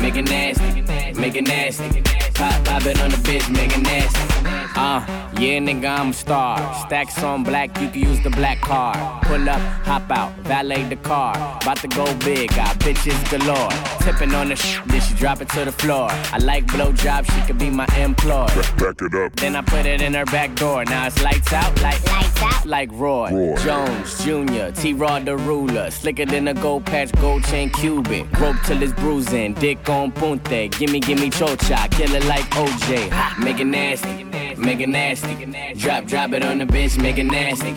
Make 0.00 0.16
it 0.16 0.28
nasty, 0.28 0.82
make 1.20 1.36
it 1.36 1.46
nasty. 1.46 2.02
Pop, 2.34 2.64
pop 2.64 2.86
it 2.86 3.00
on 3.00 3.10
the 3.10 3.16
bitch, 3.16 3.50
make 3.50 3.76
it 3.76 3.82
nasty. 3.82 4.55
Uh, 4.78 5.00
yeah, 5.38 5.58
nigga, 5.58 5.98
I'm 5.98 6.10
a 6.10 6.12
star. 6.12 6.58
Stacks 6.86 7.22
on 7.22 7.44
black, 7.44 7.80
you 7.80 7.88
can 7.88 8.02
use 8.02 8.22
the 8.22 8.28
black 8.30 8.60
card. 8.60 9.22
Pull 9.22 9.48
up, 9.48 9.60
hop 9.84 10.10
out, 10.10 10.36
valet 10.40 10.84
the 10.84 10.96
car. 10.96 11.34
About 11.62 11.78
to 11.78 11.88
go 11.88 12.04
big, 12.18 12.50
got 12.50 12.78
bitches 12.80 13.18
galore. 13.30 13.70
Tipping 14.00 14.34
on 14.34 14.50
the 14.50 14.56
sh, 14.56 14.78
then 14.86 15.00
she 15.00 15.14
drop 15.14 15.40
it 15.40 15.48
to 15.50 15.64
the 15.64 15.72
floor. 15.72 16.08
I 16.10 16.38
like 16.38 16.66
blow 16.66 16.92
jobs, 16.92 17.32
she 17.34 17.40
could 17.46 17.58
be 17.58 17.70
my 17.70 17.86
employee. 17.96 18.48
Back 18.78 19.00
it 19.00 19.14
up. 19.14 19.36
Then 19.36 19.56
I 19.56 19.62
put 19.62 19.86
it 19.86 20.02
in 20.02 20.12
her 20.12 20.26
back 20.26 20.54
door. 20.56 20.84
Now 20.84 21.06
it's 21.06 21.22
lights 21.22 21.52
out, 21.54 21.74
like 21.80 22.04
lights 22.12 22.42
out, 22.42 22.66
like 22.66 22.90
Roy, 22.92 23.30
Roy. 23.32 23.56
Jones 23.56 24.24
Jr. 24.24 24.78
T. 24.78 24.92
Rod 24.92 25.24
the 25.24 25.38
ruler, 25.38 25.90
slicker 25.90 26.26
than 26.26 26.48
a 26.48 26.54
gold 26.54 26.84
patch, 26.84 27.12
gold 27.12 27.44
chain 27.44 27.70
Cuban. 27.70 28.28
Rope 28.38 28.56
till 28.66 28.82
it's 28.82 28.92
bruising, 28.92 29.54
dick 29.54 29.88
on 29.88 30.12
punte. 30.12 30.70
Gimme, 30.78 31.00
gimme 31.00 31.30
chocha, 31.30 31.90
kill 31.92 32.14
it 32.14 32.24
like 32.26 32.44
OJ. 32.50 33.10
Ha, 33.10 33.36
make 33.42 33.58
it 33.58 33.64
nasty, 33.64 34.24
make 34.56 34.80
it 34.80 34.88
nasty. 34.88 35.34
Drop, 35.76 36.04
drop 36.04 36.32
it 36.32 36.44
on 36.44 36.58
the 36.58 36.64
bitch, 36.64 37.00
make 37.00 37.18
it 37.18 37.24
nasty, 37.24 37.72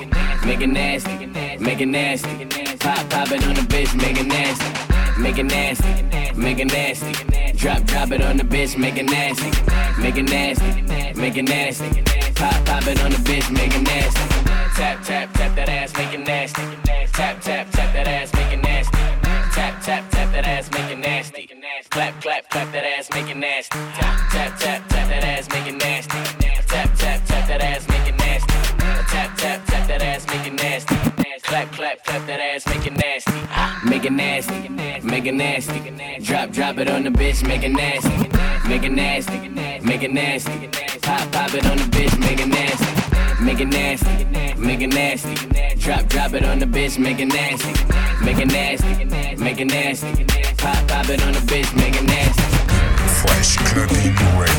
make 0.45 0.61
it 0.61 0.67
nasty, 0.67 1.25
make 1.59 1.81
it 1.81 1.87
nasty. 1.87 2.45
Pop, 2.77 3.09
pop 3.09 3.31
it 3.31 3.45
on 3.45 3.55
the 3.55 3.61
bitch, 3.61 3.95
make 3.95 4.19
it 4.19 4.27
nasty. 4.27 4.89
Make 5.19 5.37
it 5.37 5.43
nasty, 5.43 6.03
make 6.35 6.59
it 6.59 6.65
nasty. 6.65 7.11
Drop, 7.57 7.83
drop 7.83 8.11
it 8.11 8.21
on 8.21 8.37
the 8.37 8.43
bitch, 8.43 8.77
make 8.77 8.97
it 8.97 9.05
nasty. 9.05 9.51
Make 10.01 10.15
it 10.15 10.23
nasty, 10.23 10.81
make 11.19 11.35
it 11.37 11.43
nasty. 11.43 12.03
Pop, 12.35 12.65
pop 12.65 12.87
it 12.87 13.01
on 13.03 13.11
the 13.11 13.17
bitch, 13.17 13.51
make 13.51 13.75
it 13.75 13.81
nasty. 13.81 14.21
Tap, 14.75 15.03
tap, 15.03 15.33
tap 15.33 15.55
that 15.55 15.67
ass, 15.67 15.93
make 15.97 16.13
it 16.13 16.25
nasty. 16.25 16.61
Tap, 17.11 17.41
tap, 17.41 17.69
tap 17.71 17.93
that 17.93 18.07
ass, 18.07 18.33
make 18.33 18.53
it 18.53 18.63
nasty. 18.63 18.97
Tap, 19.53 19.83
tap, 19.83 20.09
tap 20.09 20.31
that 20.31 20.45
ass, 20.45 20.71
make 20.71 20.89
it 20.89 20.99
nasty. 20.99 21.49
Clap, 21.89 22.21
clap, 22.21 22.49
clap 22.49 22.71
that 22.71 22.85
ass, 22.85 23.09
make 23.11 23.29
it 23.29 23.35
nasty. 23.35 23.77
Tap, 23.77 24.31
tap, 24.31 24.59
tap, 24.59 24.87
tap 24.87 25.09
that 25.09 25.23
ass, 25.25 25.49
make 25.49 25.67
it 25.67 25.75
nasty. 25.75 26.38
That 27.59 27.75
ass, 27.75 27.87
make 27.89 28.07
it 28.07 28.17
nasty. 28.17 28.53
Tap, 29.11 29.37
tap, 29.37 29.65
tap 29.65 29.87
that 29.89 30.01
ass, 30.01 30.25
make 30.27 30.47
it 30.47 30.53
nasty. 30.53 30.95
Clap, 31.43 31.69
clap, 31.73 32.03
clap 32.05 32.25
that 32.27 32.39
ass, 32.39 32.65
make 32.67 32.85
it 32.85 32.93
nasty. 32.95 33.33
Make 33.83 34.05
it 34.05 34.13
nasty, 34.13 34.69
make 35.03 35.25
it 35.25 35.33
nasty. 35.33 36.23
Drop, 36.23 36.51
drop 36.51 36.77
it 36.77 36.89
on 36.89 37.03
the 37.03 37.09
bitch, 37.09 37.45
make 37.45 37.63
it 37.63 37.71
nasty. 37.71 38.09
Make 38.69 38.83
it 38.83 38.93
nasty, 38.93 39.49
make 39.83 40.03
it 40.03 40.13
nasty. 40.13 40.69
Pop, 41.01 41.31
pop 41.33 41.53
it 41.53 41.65
on 41.65 41.77
the 41.77 41.83
bitch, 41.83 42.17
make 42.19 42.39
it 42.39 42.47
nasty. 42.47 43.43
Make 43.43 43.59
it 43.59 43.67
nasty, 43.67 44.25
make 44.55 44.81
it 44.81 44.93
nasty. 44.93 45.35
Drop, 45.79 46.07
drop 46.07 46.33
it 46.33 46.45
on 46.45 46.59
the 46.59 46.65
bitch, 46.65 46.97
make 46.97 47.19
it 47.19 47.27
nasty. 47.27 47.73
Make 48.23 48.37
it 48.37 48.47
nasty, 48.47 49.05
make 49.35 49.59
it 49.59 49.67
nasty. 49.67 50.25
Pop, 50.57 50.87
pop 50.87 51.09
it 51.09 51.21
on 51.23 51.33
the 51.33 51.39
bitch, 51.39 51.75
make 51.75 51.95
it 51.95 52.03
nasty. 52.03 52.43
Fresh 53.19 53.57
Clubbing 53.57 54.15
Radio 54.39 54.58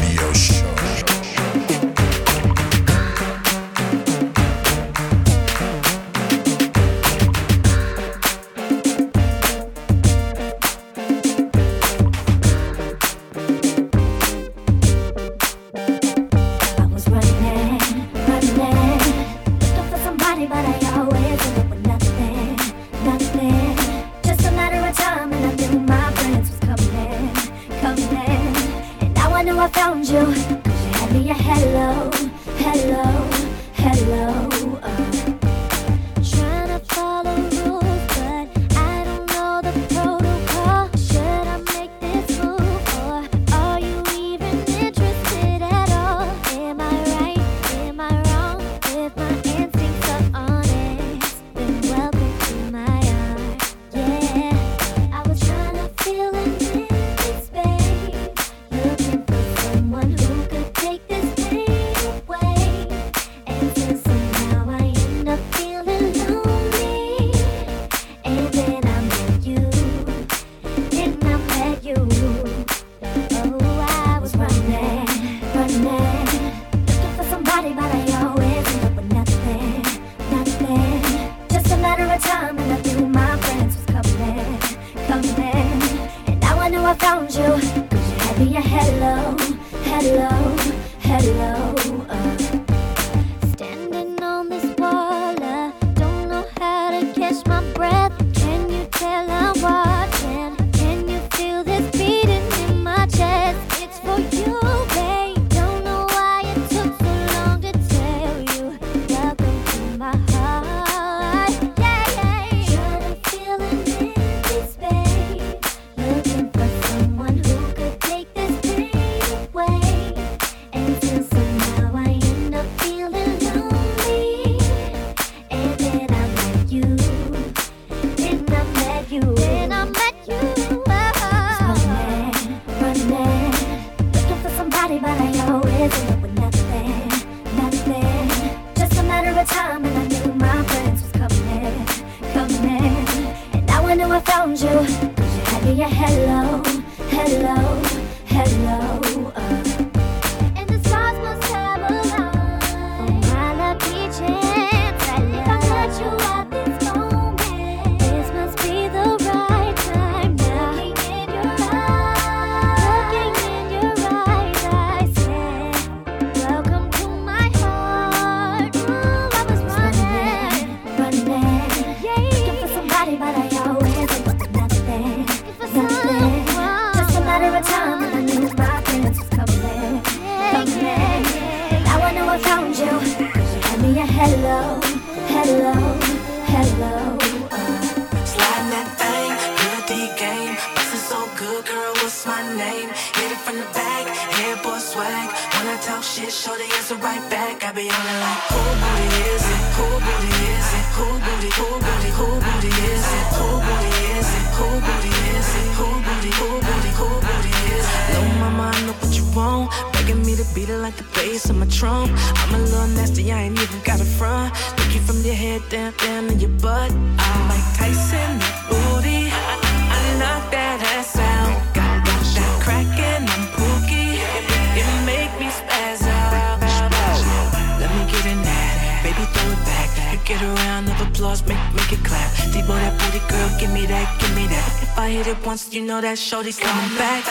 applause, 231.20 231.44
make 231.46 231.60
make 231.74 231.92
it 231.92 232.02
clap. 232.04 232.30
Debo 232.52 232.74
that 232.80 232.94
booty 232.98 233.20
girl, 233.28 233.48
give 233.60 233.72
me 233.72 233.84
that, 233.86 234.08
give 234.20 234.34
me 234.34 234.46
that. 234.48 234.68
If 234.82 234.98
I 234.98 235.10
hit 235.10 235.26
it 235.26 235.36
once, 235.44 235.72
you 235.72 235.82
know 235.84 236.00
that 236.00 236.18
shorty's 236.18 236.58
coming 236.58 236.92
back. 236.96 237.24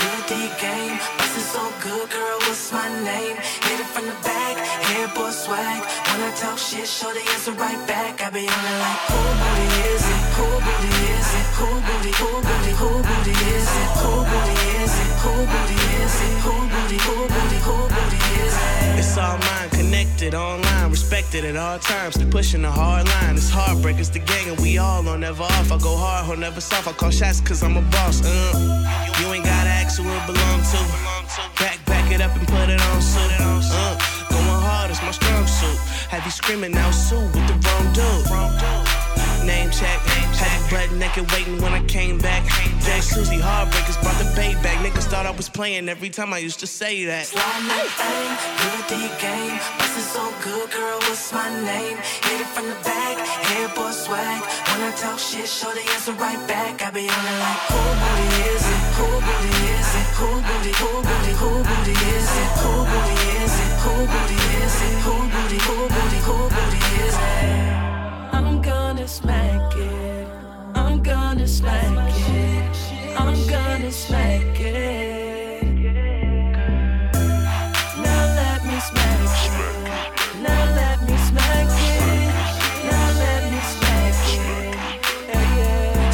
Good 0.00 0.22
D 0.28 0.34
game, 0.60 0.96
bustin' 1.16 1.48
so 1.54 1.64
good, 1.80 2.10
girl. 2.10 2.38
What's 2.44 2.72
my 2.72 2.88
name? 3.10 3.36
Hit 3.66 3.80
it 3.80 3.88
from 3.94 4.04
the 4.06 4.18
back, 4.22 4.56
hair 4.88 5.08
boy 5.16 5.30
swag. 5.30 5.80
When 6.08 6.20
I 6.28 6.30
talk 6.36 6.58
shit, 6.58 6.86
shorty 6.86 7.20
answer 7.32 7.52
right 7.52 7.80
back. 7.88 8.20
I 8.20 8.28
be 8.30 8.44
on 8.44 8.64
it 8.72 8.78
like, 8.84 9.00
oh, 9.08 9.16
who 9.16 9.30
booty 9.40 9.68
is 9.94 10.04
it? 10.16 10.21
Is 10.32 11.28
is 11.28 11.60
is 11.60 11.76
is 11.76 12.12
is? 18.32 18.56
It's 18.98 19.18
all 19.18 19.36
mine, 19.38 19.70
connected 19.70 20.34
online, 20.34 20.90
respected 20.90 21.44
at 21.44 21.56
all 21.56 21.78
times. 21.78 22.16
Pushing 22.30 22.62
the 22.62 22.70
hard 22.70 23.06
line. 23.08 23.36
It's 23.36 23.50
heartbreak, 23.50 23.98
it's 23.98 24.08
the 24.08 24.20
gang, 24.20 24.48
and 24.48 24.58
we 24.60 24.78
all 24.78 25.06
on 25.06 25.20
never 25.20 25.42
off. 25.42 25.70
I 25.70 25.78
go 25.78 25.96
hard, 25.96 26.24
hold 26.26 26.38
never 26.38 26.60
soft. 26.60 26.88
I 26.88 26.92
call 26.92 27.10
shots 27.10 27.40
cause 27.40 27.62
I'm 27.62 27.76
a 27.76 27.82
boss. 27.82 28.24
Uh. 28.24 29.12
You 29.20 29.32
ain't 29.32 29.44
gotta 29.44 29.68
ask 29.68 30.00
who 30.00 30.08
it 30.08 30.26
belong 30.26 30.60
to. 30.72 30.80
Back, 31.62 31.84
back 31.84 32.10
it 32.10 32.20
up 32.20 32.34
and 32.36 32.48
put 32.48 32.68
it 32.70 32.80
on 32.80 33.02
suit. 33.02 33.30
Uh. 33.40 33.98
Going 34.30 34.62
hard, 34.64 34.90
it's 34.90 35.02
my 35.02 35.10
strong 35.12 35.46
suit. 35.46 35.78
Have 36.08 36.24
you 36.24 36.30
screaming 36.30 36.72
now, 36.72 36.90
Sue, 36.90 37.20
with 37.20 37.46
the 37.46 37.54
wrong 37.68 37.92
dude. 37.92 38.91
Name 39.44 39.70
check, 39.70 39.98
had 40.38 40.54
you 40.54 40.62
butt 40.70 40.92
naked 40.98 41.30
waiting 41.32 41.60
when 41.60 41.72
I 41.72 41.84
came 41.86 42.16
back. 42.18 42.46
Jay 42.78 43.00
Susie, 43.00 43.38
heartbreakers 43.38 44.00
brought 44.00 44.14
the 44.22 44.30
bay 44.36 44.54
back. 44.62 44.78
Niggas 44.86 45.10
thought 45.10 45.26
I 45.26 45.32
was 45.32 45.48
playing 45.48 45.88
every 45.88 46.10
time 46.10 46.32
I 46.32 46.38
used 46.38 46.60
to 46.60 46.66
say 46.66 47.04
that. 47.06 47.26
That 47.26 47.88
thing, 47.98 48.30
good 48.62 48.82
D 48.86 48.94
game. 49.18 49.58
Bustin' 49.78 50.06
so 50.14 50.22
good, 50.46 50.70
girl, 50.70 50.98
what's 51.10 51.32
my 51.32 51.50
name? 51.66 51.98
Hit 51.98 52.38
it 52.38 52.46
from 52.54 52.66
the 52.70 52.78
back, 52.86 53.18
hair 53.18 53.68
boy 53.74 53.90
swag. 53.90 54.42
When 54.70 54.80
I 54.86 54.94
talk 54.96 55.18
shit, 55.18 55.48
show 55.48 55.74
the 55.74 55.82
answer 55.90 56.12
right 56.22 56.38
back. 56.46 56.80
I 56.82 56.90
be 56.94 57.10
on 57.10 57.24
it 57.26 57.38
like, 57.42 57.62
who 57.66 57.82
booty 57.98 58.30
is 58.46 58.62
it? 58.62 58.82
Who 58.94 59.08
booty 59.26 59.54
is 59.74 59.90
it? 59.90 60.08
Who 60.22 60.28
booty, 60.38 60.72
who 60.78 60.90
booty, 61.02 61.34
who 61.42 61.50
booty 61.66 61.96
is 61.98 62.30
it? 62.30 62.50
Who 62.62 62.72
booty 62.86 63.18
is 63.42 63.54
it? 63.58 63.72
Who 63.82 63.94
booty 64.06 64.38
is 64.62 64.76
it? 64.86 64.94
Who 65.02 65.14
booty, 65.34 65.58
who 65.66 65.76
booty, 65.90 66.20
who 66.30 66.36
booty 66.46 66.82
is 67.02 67.16
it? 67.18 67.81
I'm 68.62 68.68
gonna 68.70 69.08
smack 69.08 69.76
it. 69.76 70.28
I'm 70.76 71.02
gonna 71.02 71.48
smack 71.48 72.14
it. 72.30 72.76
I'm 73.18 73.34
gonna 73.48 73.90
smack 73.90 74.60
it. 74.60 75.64
Now 77.98 78.24
let 78.38 78.64
me 78.64 78.78
smack 78.78 79.18
it. 79.50 80.42
Now 80.46 80.64
let 80.78 81.02
me 81.08 81.16
smack 81.26 81.70
it. 81.90 82.30
Now 82.86 83.08
let 83.18 83.42
me 83.50 83.60
smack 83.74 84.14
it. 84.30 84.78
Yeah, 85.26 85.56
yeah. 85.58 86.12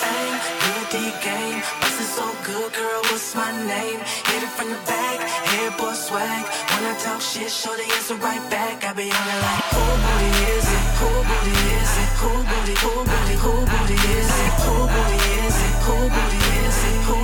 Thing, 0.00 0.32
good 0.64 1.16
game. 1.22 1.60
Bustin' 1.82 2.06
so 2.06 2.26
good, 2.42 2.72
girl, 2.72 3.02
what's 3.12 3.34
my 3.34 3.52
name? 3.66 4.00
Hit 4.24 4.42
it 4.42 4.52
from 4.56 4.70
the 4.70 4.80
back, 4.88 5.20
hair 5.20 5.70
boy 5.72 5.92
swag. 5.92 6.44
When 6.72 6.84
I 6.90 6.96
talk 7.04 7.20
shit, 7.20 7.50
show 7.50 7.76
the 7.76 7.84
answer 7.96 8.14
right 8.14 8.50
back. 8.50 8.82
I 8.82 8.94
be 8.94 9.02
on 9.02 9.28
it 9.28 9.42
like, 9.44 9.65
Who 12.18 12.28
booty, 12.28 12.74
who 12.80 13.04
booty, 13.04 13.34
who 13.44 13.52
booty 13.66 13.94
is 13.94 14.30
it? 14.44 14.52
Who 14.64 14.74
booty 14.92 15.20
is 15.44 15.56
it? 15.68 15.76
Who 15.84 15.96
booty 16.14 16.42
is 16.64 16.78
it? 16.88 16.98
Who 17.08 17.15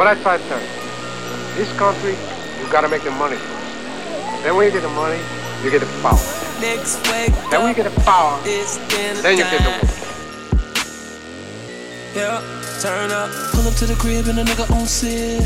What 0.00 0.08
I 0.08 0.14
try 0.22 0.38
to 0.38 0.44
tell 0.48 0.58
you, 0.58 0.66
this 1.60 1.70
country, 1.76 2.16
you 2.58 2.72
gotta 2.72 2.88
make 2.88 3.04
the 3.04 3.10
money 3.10 3.36
first. 3.36 4.42
Then 4.42 4.56
when 4.56 4.64
you 4.64 4.72
get 4.72 4.80
the 4.80 4.88
money, 4.96 5.20
you 5.62 5.70
get 5.70 5.80
the 5.80 5.86
power. 6.00 6.16
Next 6.58 7.04
Then 7.04 7.60
when 7.60 7.68
you 7.68 7.74
get 7.76 7.84
the 7.84 8.00
power, 8.00 8.40
then 8.40 9.36
you 9.36 9.44
get 9.44 9.52
the 9.52 9.60
woman. 9.60 9.84
Yeah, 12.16 12.40
turn 12.80 13.12
up. 13.12 13.28
Pull 13.52 13.68
up 13.68 13.74
to 13.74 13.84
the 13.84 13.94
crib 14.00 14.26
and 14.28 14.38
a 14.38 14.42
nigga 14.42 14.72
on 14.72 14.86
sit. 14.86 15.44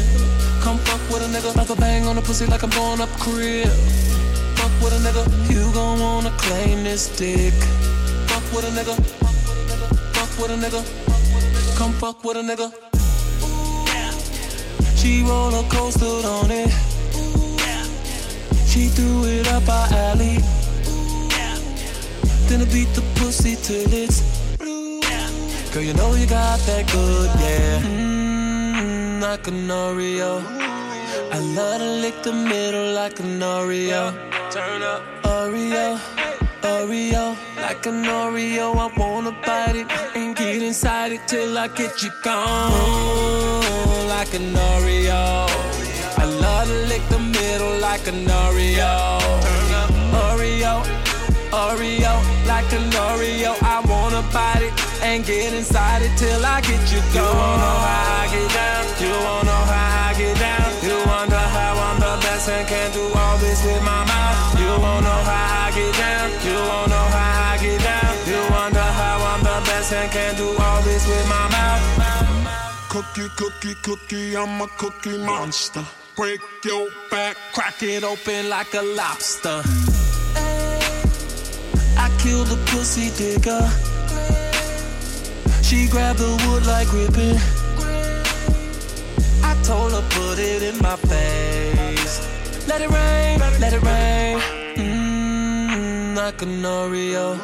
Come 0.63 0.79
fuck 0.87 1.03
with 1.11 1.27
a 1.27 1.29
nigga, 1.35 1.57
like 1.57 1.71
a 1.71 1.75
bang 1.75 2.07
on 2.07 2.15
the 2.15 2.23
pussy 2.23 2.47
like 2.47 2.63
I'm 2.63 2.71
blowing 2.71 3.01
up 3.01 3.11
crib. 3.19 3.67
Fuck 4.55 4.71
with 4.79 4.95
a 4.95 5.01
nigga, 5.03 5.27
you 5.51 5.67
gon' 5.75 5.99
wanna 5.99 6.31
claim 6.39 6.85
this 6.85 7.09
dick. 7.19 7.55
Fuck 8.31 8.45
with 8.55 8.71
a 8.71 8.71
nigga, 8.71 8.95
fuck 10.15 10.31
with 10.39 10.53
a 10.53 10.59
nigga, 10.63 11.77
come 11.77 11.93
fuck 11.95 12.23
with 12.23 12.37
a 12.37 12.41
nigga. 12.41 12.84
She 15.05 15.23
roller 15.23 15.63
coastered 15.69 16.25
on 16.25 16.51
it. 16.51 16.71
She 18.67 18.89
threw 18.89 19.25
it 19.27 19.47
up 19.49 19.69
our 19.69 19.87
alley. 19.93 20.39
Then 22.49 22.63
I 22.63 22.65
beat 22.73 22.89
the 22.95 23.03
pussy 23.17 23.55
till 23.55 23.93
it's 23.93 24.23
blue. 24.57 25.03
Girl, 25.73 25.83
you 25.83 25.93
know 25.93 26.15
you 26.15 26.27
got 26.27 26.59
that 26.61 26.91
good, 26.91 27.31
yeah. 27.39 27.83
Mmm, 27.83 29.21
like 29.21 29.47
an 29.47 29.69
Oreo. 29.69 30.43
I 31.33 31.39
love 31.55 31.81
to 31.83 31.91
lick 32.01 32.23
the 32.23 32.33
middle 32.33 32.95
like 32.95 33.21
an 33.21 33.41
Oreo. 33.41 34.11
Turn 34.51 34.83
up, 34.83 35.03
Oreo. 35.23 36.01
Oreo, 36.65 37.37
like 37.59 37.85
an 37.85 38.05
Oreo, 38.05 38.75
I 38.75 38.87
wanna 38.99 39.33
bite 39.45 39.77
it 39.77 39.87
get 40.55 40.63
inside 40.63 41.11
it 41.11 41.27
till 41.27 41.59
I 41.59 41.67
get 41.67 42.01
you 42.01 42.11
gone. 42.23 42.71
Like 44.07 44.33
an 44.35 44.55
Oreo, 44.71 45.49
I 46.17 46.25
love 46.25 46.69
to 46.69 46.75
lick 46.91 47.03
the 47.09 47.19
middle 47.19 47.77
like 47.81 48.07
an 48.07 48.25
Oreo. 48.43 49.19
Oreo, 50.27 50.75
Oreo, 51.51 52.15
like 52.47 52.73
an 52.73 52.89
Oreo, 53.09 53.53
I 53.63 53.81
wanna 53.91 54.23
bite 54.33 54.63
it 54.63 54.73
and 55.03 55.25
get 55.27 55.53
inside 55.53 56.03
it 56.03 56.17
till 56.17 56.45
I 56.47 56.61
get 56.61 56.83
you 56.93 57.01
gone. 57.13 57.17
You 57.17 57.41
wanna 57.41 57.57
know 57.65 57.79
how 57.89 58.23
I 58.23 58.27
get 58.35 58.49
down? 58.59 58.85
You 59.03 59.13
wanna 59.27 59.45
know 59.51 59.63
how 59.73 60.09
I 60.09 60.15
get 60.17 60.39
down? 60.39 60.64
Cookie, 72.95 73.28
cookie, 73.34 73.74
cookie, 73.82 74.36
I'm 74.36 74.61
a 74.61 74.68
cookie 74.78 75.18
monster. 75.18 75.84
Break 76.14 76.40
your 76.64 76.88
back, 77.11 77.36
crack 77.53 77.82
it 77.82 78.05
open 78.05 78.49
like 78.49 78.72
a 78.72 78.82
lobster. 78.82 79.62
I 81.99 82.09
killed 82.20 82.47
the 82.47 82.57
pussy 82.66 83.11
digger. 83.18 83.68
She 85.64 85.88
grabbed 85.88 86.20
the 86.20 86.40
wood 86.47 86.66
like 86.66 86.92
ribbon. 86.92 87.36
I 89.42 89.61
told 89.64 89.90
her 89.90 90.05
put 90.11 90.38
it 90.38 90.62
in 90.62 90.78
my 90.80 90.95
face. 90.95 92.68
Let 92.68 92.80
it 92.80 92.90
rain, 92.90 93.40
let 93.59 93.72
it 93.72 93.82
rain. 93.82 94.38
Mmm, 94.76 96.16
like 96.16 96.40
an 96.42 96.62
Oreo. 96.62 97.40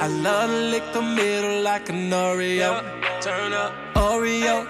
I 0.00 0.06
love 0.06 0.48
to 0.48 0.56
lick 0.56 0.92
the 0.92 1.02
middle 1.02 1.60
like 1.62 1.88
an 1.88 2.08
Oreo. 2.12 2.84
Turn 3.20 3.52
up, 3.52 3.74
Oreo. 4.00 4.66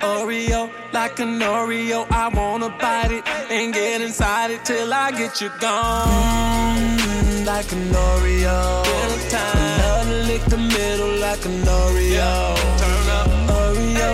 Oreo, 0.00 0.70
like 0.92 1.20
an 1.20 1.38
Oreo, 1.40 2.06
I 2.10 2.28
wanna 2.28 2.68
bite 2.68 3.12
it 3.12 3.24
and 3.50 3.72
get 3.72 4.00
inside 4.00 4.50
it 4.50 4.64
till 4.64 4.92
I 4.92 5.10
get 5.12 5.40
you 5.40 5.50
gone. 5.60 6.96
Like 7.44 7.70
an 7.72 7.84
Oreo, 8.08 8.58
dinner 8.84 9.22
time. 9.30 9.78
Love 9.82 10.08
lick 10.28 10.44
the 10.46 10.58
middle 10.58 11.14
like 11.26 11.44
an 11.44 11.62
Oreo. 11.80 12.32
Turn 12.82 13.06
up, 13.18 13.28
Oreo, 13.60 14.10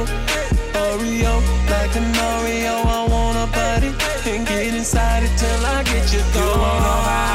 Oreo, 0.87 1.35
like 1.71 1.95
an 1.97 2.13
Oreo, 2.31 2.75
I 2.99 3.01
wanna 3.15 3.47
bite 3.57 3.85
it 3.89 3.95
and 4.27 4.47
get 4.47 4.75
inside 4.75 5.23
it 5.23 5.35
till 5.39 5.67
I 5.67 5.83
get 5.83 6.13
you 6.13 6.21
gone. 6.35 6.45
You 6.45 6.61
wanna 6.61 6.81
know 6.87 7.01
how 7.09 7.33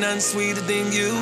Nothing 0.00 0.20
sweeter 0.20 0.62
than 0.62 0.92
you. 0.92 1.12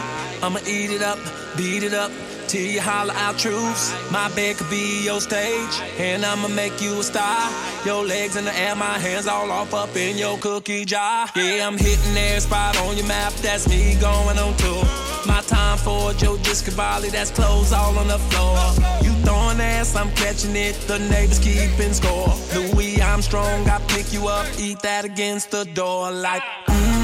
I'ma 0.41 0.61
eat 0.65 0.93
it 0.93 1.03
up, 1.03 1.19
beat 1.57 1.83
it 1.83 1.95
up. 1.95 2.13
Till 2.47 2.63
you 2.63 2.81
holler 2.81 3.13
out 3.15 3.37
truths. 3.37 3.93
My 4.13 4.31
bed 4.37 4.57
could 4.57 4.71
be 4.71 5.05
your 5.05 5.21
stage, 5.21 5.83
and 5.99 6.25
I'ma 6.25 6.47
make 6.47 6.81
you 6.81 7.01
a 7.01 7.03
star. 7.03 7.51
Your 7.85 8.05
legs 8.07 8.37
in 8.37 8.45
the 8.45 8.57
air, 8.57 8.77
my 8.77 8.97
hands 8.99 9.27
all 9.27 9.51
off 9.51 9.75
up 9.75 9.95
in 9.97 10.17
your 10.17 10.39
cookie 10.39 10.85
jar. 10.85 11.27
Yeah, 11.35 11.67
I'm 11.67 11.77
hitting 11.77 12.17
every 12.17 12.41
spot 12.41 12.79
on 12.79 12.97
your 12.97 13.07
map. 13.07 13.33
That's 13.43 13.69
me 13.69 13.97
going 14.01 14.39
on 14.39 14.57
tour. 14.57 14.85
My 15.27 15.43
time 15.43 15.77
for 15.77 16.13
Joe 16.15 16.37
Discavali, 16.37 17.11
that's 17.11 17.33
clothes 17.33 17.73
all 17.73 17.99
on 17.99 18.07
the 18.07 18.19
floor. 18.31 18.57
You 19.03 19.13
throwing 19.25 19.61
ass, 19.61 19.97
I'm 19.97 20.11
catching 20.13 20.55
it. 20.55 20.75
The 20.87 21.01
neighbors 21.01 21.41
keeping 21.41 21.93
score. 21.93 22.33
Louis 22.55 23.03
Armstrong, 23.03 23.69
I 23.69 23.81
pick 23.89 24.13
you 24.13 24.29
up, 24.29 24.47
eat 24.57 24.81
that 24.83 25.05
against 25.05 25.51
the 25.51 25.65
door 25.65 26.13
like 26.13 26.43
mm. 26.69 26.98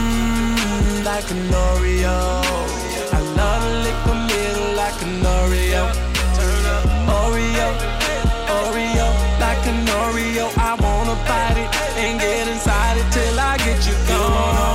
Like 1.05 1.31
an 1.31 1.43
Oreo. 1.67 2.19
I 3.13 3.21
love 3.39 3.63
to 3.63 3.73
lick 3.85 3.99
the 4.09 4.15
middle 4.29 4.71
like 4.77 5.01
an 5.03 5.23
Oreo. 5.39 5.85
Oreo, 7.21 7.69
Oreo, 8.59 9.09
like 9.41 9.65
an 9.67 9.87
Oreo. 10.03 10.47
I 10.59 10.75
wanna 10.85 11.17
bite 11.29 11.59
it 11.63 11.71
and 12.03 12.21
get 12.21 12.49
inside 12.49 12.97
it 12.99 13.09
till 13.13 13.39
I 13.39 13.57
get 13.59 13.87
you 13.87 13.97
gone. 14.09 14.74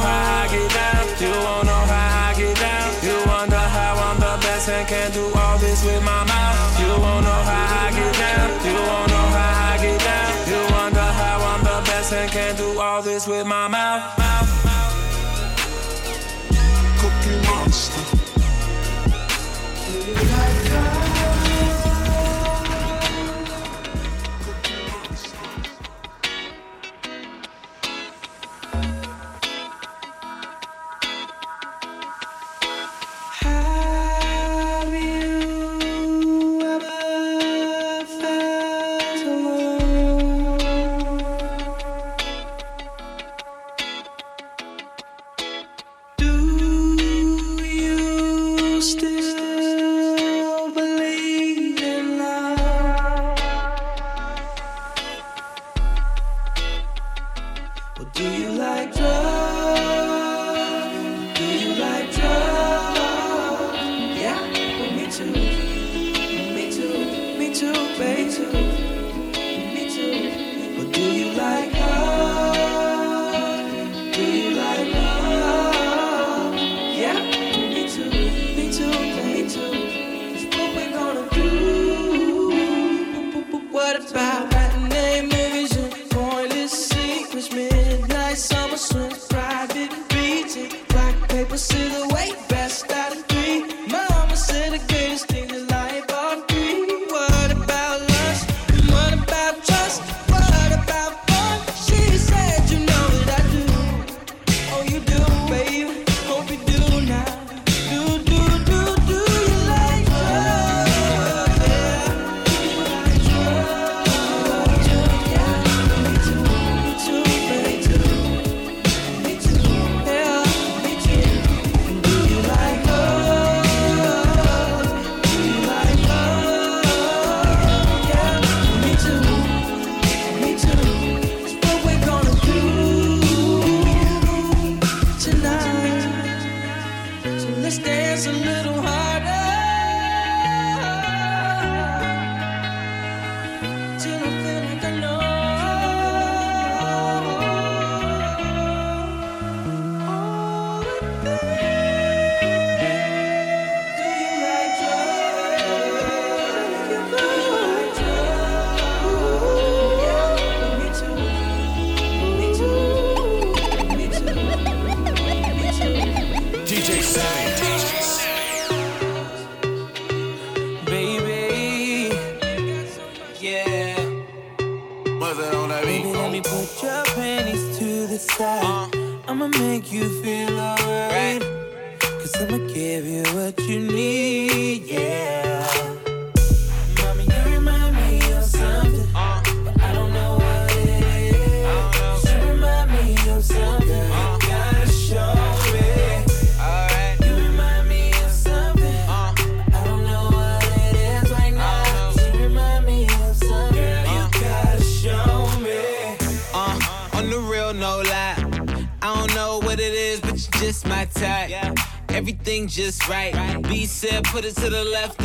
put 214.31 214.45
it 214.45 214.55
to 214.55 214.69
the 214.69 214.83
left. 214.83 215.18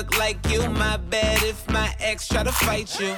look 0.00 0.18
like 0.18 0.38
you. 0.48 0.66
My 0.70 0.96
bad 0.96 1.42
if 1.42 1.68
my 1.70 1.94
ex 2.00 2.26
try 2.26 2.42
to 2.42 2.52
fight 2.52 2.88
you. 2.98 3.14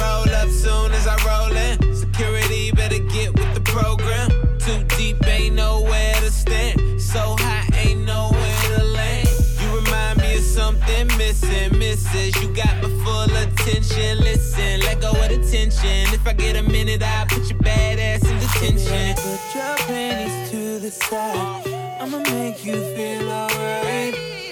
Roll 0.00 0.28
up 0.42 0.48
soon 0.48 0.90
as 0.92 1.06
I 1.06 1.16
roll 1.30 1.54
in. 1.56 1.94
Security 1.94 2.72
better 2.72 2.98
get 2.98 3.32
with 3.38 3.54
the 3.54 3.60
program. 3.60 4.28
Too 4.58 4.82
deep, 4.96 5.24
ain't 5.26 5.54
nowhere 5.54 6.14
to 6.14 6.30
stand. 6.30 7.00
So 7.00 7.36
high, 7.38 7.68
ain't 7.76 8.04
nowhere 8.06 8.62
to 8.74 8.82
land. 8.82 9.28
You 9.60 9.68
remind 9.80 10.18
me 10.20 10.38
of 10.38 10.42
something 10.42 11.06
missing, 11.16 11.78
misses. 11.78 12.34
You 12.42 12.48
got 12.54 12.74
my 12.82 12.90
full 13.04 13.30
attention. 13.44 14.18
Listen, 14.18 14.80
let 14.80 15.00
go 15.00 15.10
of 15.10 15.28
the 15.28 15.38
tension. 15.48 16.12
If 16.16 16.26
I 16.26 16.32
get 16.32 16.56
a 16.56 16.62
minute, 16.62 17.02
I'll 17.02 17.26
put 17.26 17.48
your 17.48 17.58
bad 17.60 18.00
ass 18.00 18.28
in 18.28 18.36
detention. 18.40 19.14
Put 19.14 19.54
your 19.54 19.76
panties 19.86 20.50
to 20.50 20.78
the 20.80 20.90
side. 20.90 21.68
I'ma 22.00 22.18
make 22.18 22.64
you 22.64 22.78
feel 22.96 23.30
alright. 23.30 24.49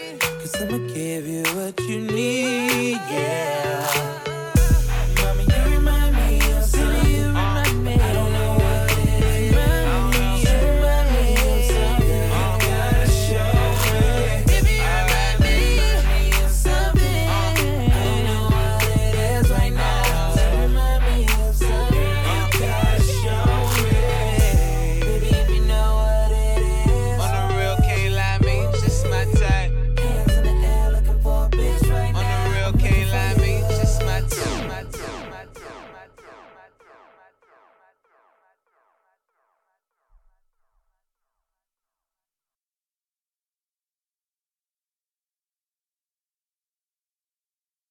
I'ma 0.60 0.78
give 0.92 1.28
you 1.28 1.44
what 1.54 1.78
you 1.88 2.00
need, 2.00 2.98
yeah. 3.08 3.97